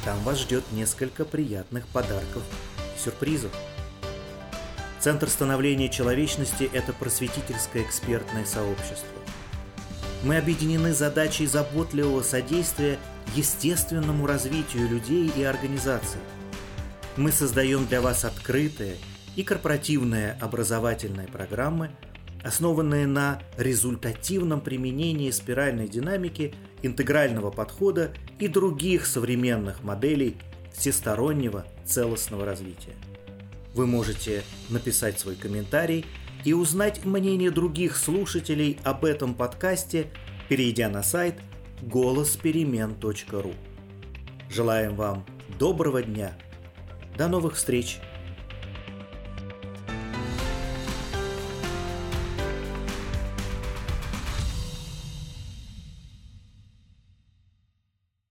[0.06, 2.44] Там вас ждет несколько приятных подарков
[2.96, 3.52] и сюрпризов.
[5.00, 9.18] Центр становления человечности– это просветительское экспертное сообщество.
[10.24, 12.98] Мы объединены задачей заботливого содействия
[13.36, 16.20] естественному развитию людей и организаций.
[17.16, 18.98] Мы создаем для вас открытые
[19.38, 21.92] и корпоративные образовательные программы,
[22.44, 30.36] основанные на результативном применении спиральной динамики, интегрального подхода и других современных моделей
[30.74, 32.96] всестороннего целостного развития.
[33.74, 36.06] Вы можете написать свой комментарий–
[36.44, 40.08] и узнать мнение других слушателей об этом подкасте,
[40.48, 41.36] перейдя на сайт
[41.82, 43.54] голосперемен.ру.
[44.50, 45.26] Желаем вам
[45.60, 46.38] доброго дня.
[47.18, 48.00] До новых встреч!